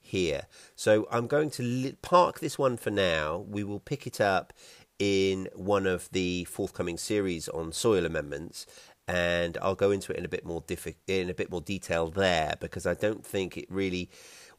here. 0.00 0.46
So 0.74 1.06
I'm 1.10 1.26
going 1.26 1.50
to 1.52 1.94
park 2.02 2.40
this 2.40 2.58
one 2.58 2.76
for 2.76 2.90
now. 2.90 3.44
We 3.48 3.64
will 3.64 3.80
pick 3.80 4.06
it 4.06 4.20
up 4.20 4.52
in 4.98 5.48
one 5.54 5.86
of 5.86 6.10
the 6.10 6.44
forthcoming 6.44 6.98
series 6.98 7.48
on 7.48 7.72
soil 7.72 8.04
amendments 8.04 8.66
and 9.08 9.58
I'll 9.60 9.74
go 9.74 9.90
into 9.90 10.12
it 10.12 10.18
in 10.18 10.24
a 10.24 10.28
bit 10.28 10.44
more 10.44 10.62
in 11.08 11.30
a 11.30 11.34
bit 11.34 11.50
more 11.50 11.60
detail 11.60 12.10
there 12.10 12.54
because 12.60 12.86
I 12.86 12.94
don't 12.94 13.26
think 13.26 13.56
it 13.56 13.66
really 13.68 14.08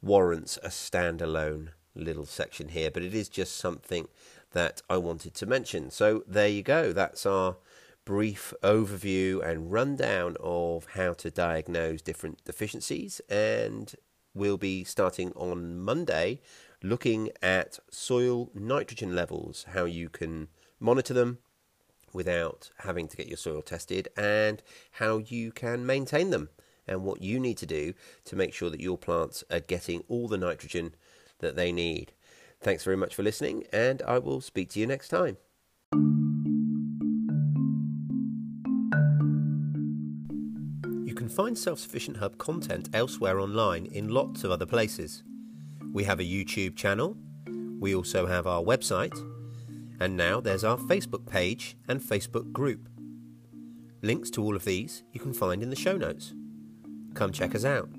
warrants 0.02 0.58
a 0.58 0.68
standalone 0.68 1.70
little 1.96 2.26
section 2.26 2.70
here, 2.70 2.92
but 2.92 3.04
it 3.04 3.14
is 3.14 3.30
just 3.30 3.56
something 3.56 4.08
that 4.52 4.82
I 4.90 4.98
wanted 4.98 5.36
to 5.36 5.46
mention. 5.46 5.90
So 5.90 6.24
there 6.28 6.48
you 6.48 6.64
go. 6.64 6.92
That's 6.92 7.26
our 7.26 7.58
brief 8.04 8.54
overview 8.64 9.42
and 9.48 9.72
rundown 9.72 10.36
of 10.42 10.86
how 10.96 11.14
to 11.14 11.32
diagnose 11.32 12.02
different 12.02 12.44
deficiencies 12.44 13.22
and 13.30 13.94
we'll 14.34 14.58
be 14.58 14.84
starting 14.84 15.32
on 15.34 15.80
Monday 15.80 16.42
looking 16.84 17.30
at 17.42 17.80
soil 17.90 18.50
nitrogen 18.54 19.16
levels, 19.16 19.66
how 19.74 19.86
you 19.86 20.10
can 20.10 20.48
monitor 20.80 21.14
them 21.14 21.38
without 22.14 22.70
having 22.80 23.08
to 23.08 23.16
get 23.16 23.28
your 23.28 23.38
soil 23.38 23.62
tested, 23.62 24.10
and 24.18 24.62
how 24.94 25.18
you 25.18 25.52
can 25.52 25.86
maintain 25.86 26.30
them, 26.30 26.50
and 26.88 27.04
what 27.04 27.22
you 27.22 27.40
need 27.40 27.58
to 27.58 27.66
do 27.66 27.94
to 28.26 28.36
make 28.36 28.54
sure 28.54 28.70
that 28.70 28.82
your 28.82 28.98
plants 28.98 29.44
are 29.50 29.60
getting 29.60 30.04
all 30.08 30.28
the 30.28 30.38
nitrogen 30.38 30.94
that 31.40 31.56
they 31.56 31.72
need. 31.72 32.12
Thanks 32.60 32.84
very 32.84 32.98
much 32.98 33.16
for 33.16 33.24
listening, 33.24 33.64
and 33.72 34.02
I 34.04 34.20
will 34.20 34.42
speak 34.42 34.70
to 34.72 34.80
you 34.80 34.88
next 34.88 35.10
time. 35.10 35.38
Find 41.32 41.58
Self 41.58 41.80
Sufficient 41.80 42.18
Hub 42.18 42.38
content 42.38 42.90
elsewhere 42.94 43.40
online 43.40 43.86
in 43.88 44.10
lots 44.10 44.44
of 44.44 44.52
other 44.52 44.66
places. 44.66 45.24
We 45.94 46.04
have 46.04 46.20
a 46.20 46.24
YouTube 46.24 46.76
channel, 46.76 47.18
we 47.80 47.96
also 47.96 48.26
have 48.28 48.46
our 48.46 48.62
website, 48.62 49.18
and 50.00 50.16
now 50.16 50.40
there's 50.40 50.64
our 50.64 50.78
Facebook 50.78 51.26
page 51.26 51.78
and 51.88 52.02
Facebook 52.02 52.52
group. 52.52 52.90
Links 54.02 54.30
to 54.32 54.44
all 54.44 54.56
of 54.56 54.66
these 54.66 55.04
you 55.14 55.20
can 55.20 55.34
find 55.34 55.64
in 55.64 55.70
the 55.70 55.76
show 55.76 55.98
notes. 55.98 56.34
Come 57.14 57.32
check 57.32 57.56
us 57.56 57.66
out. 57.66 57.90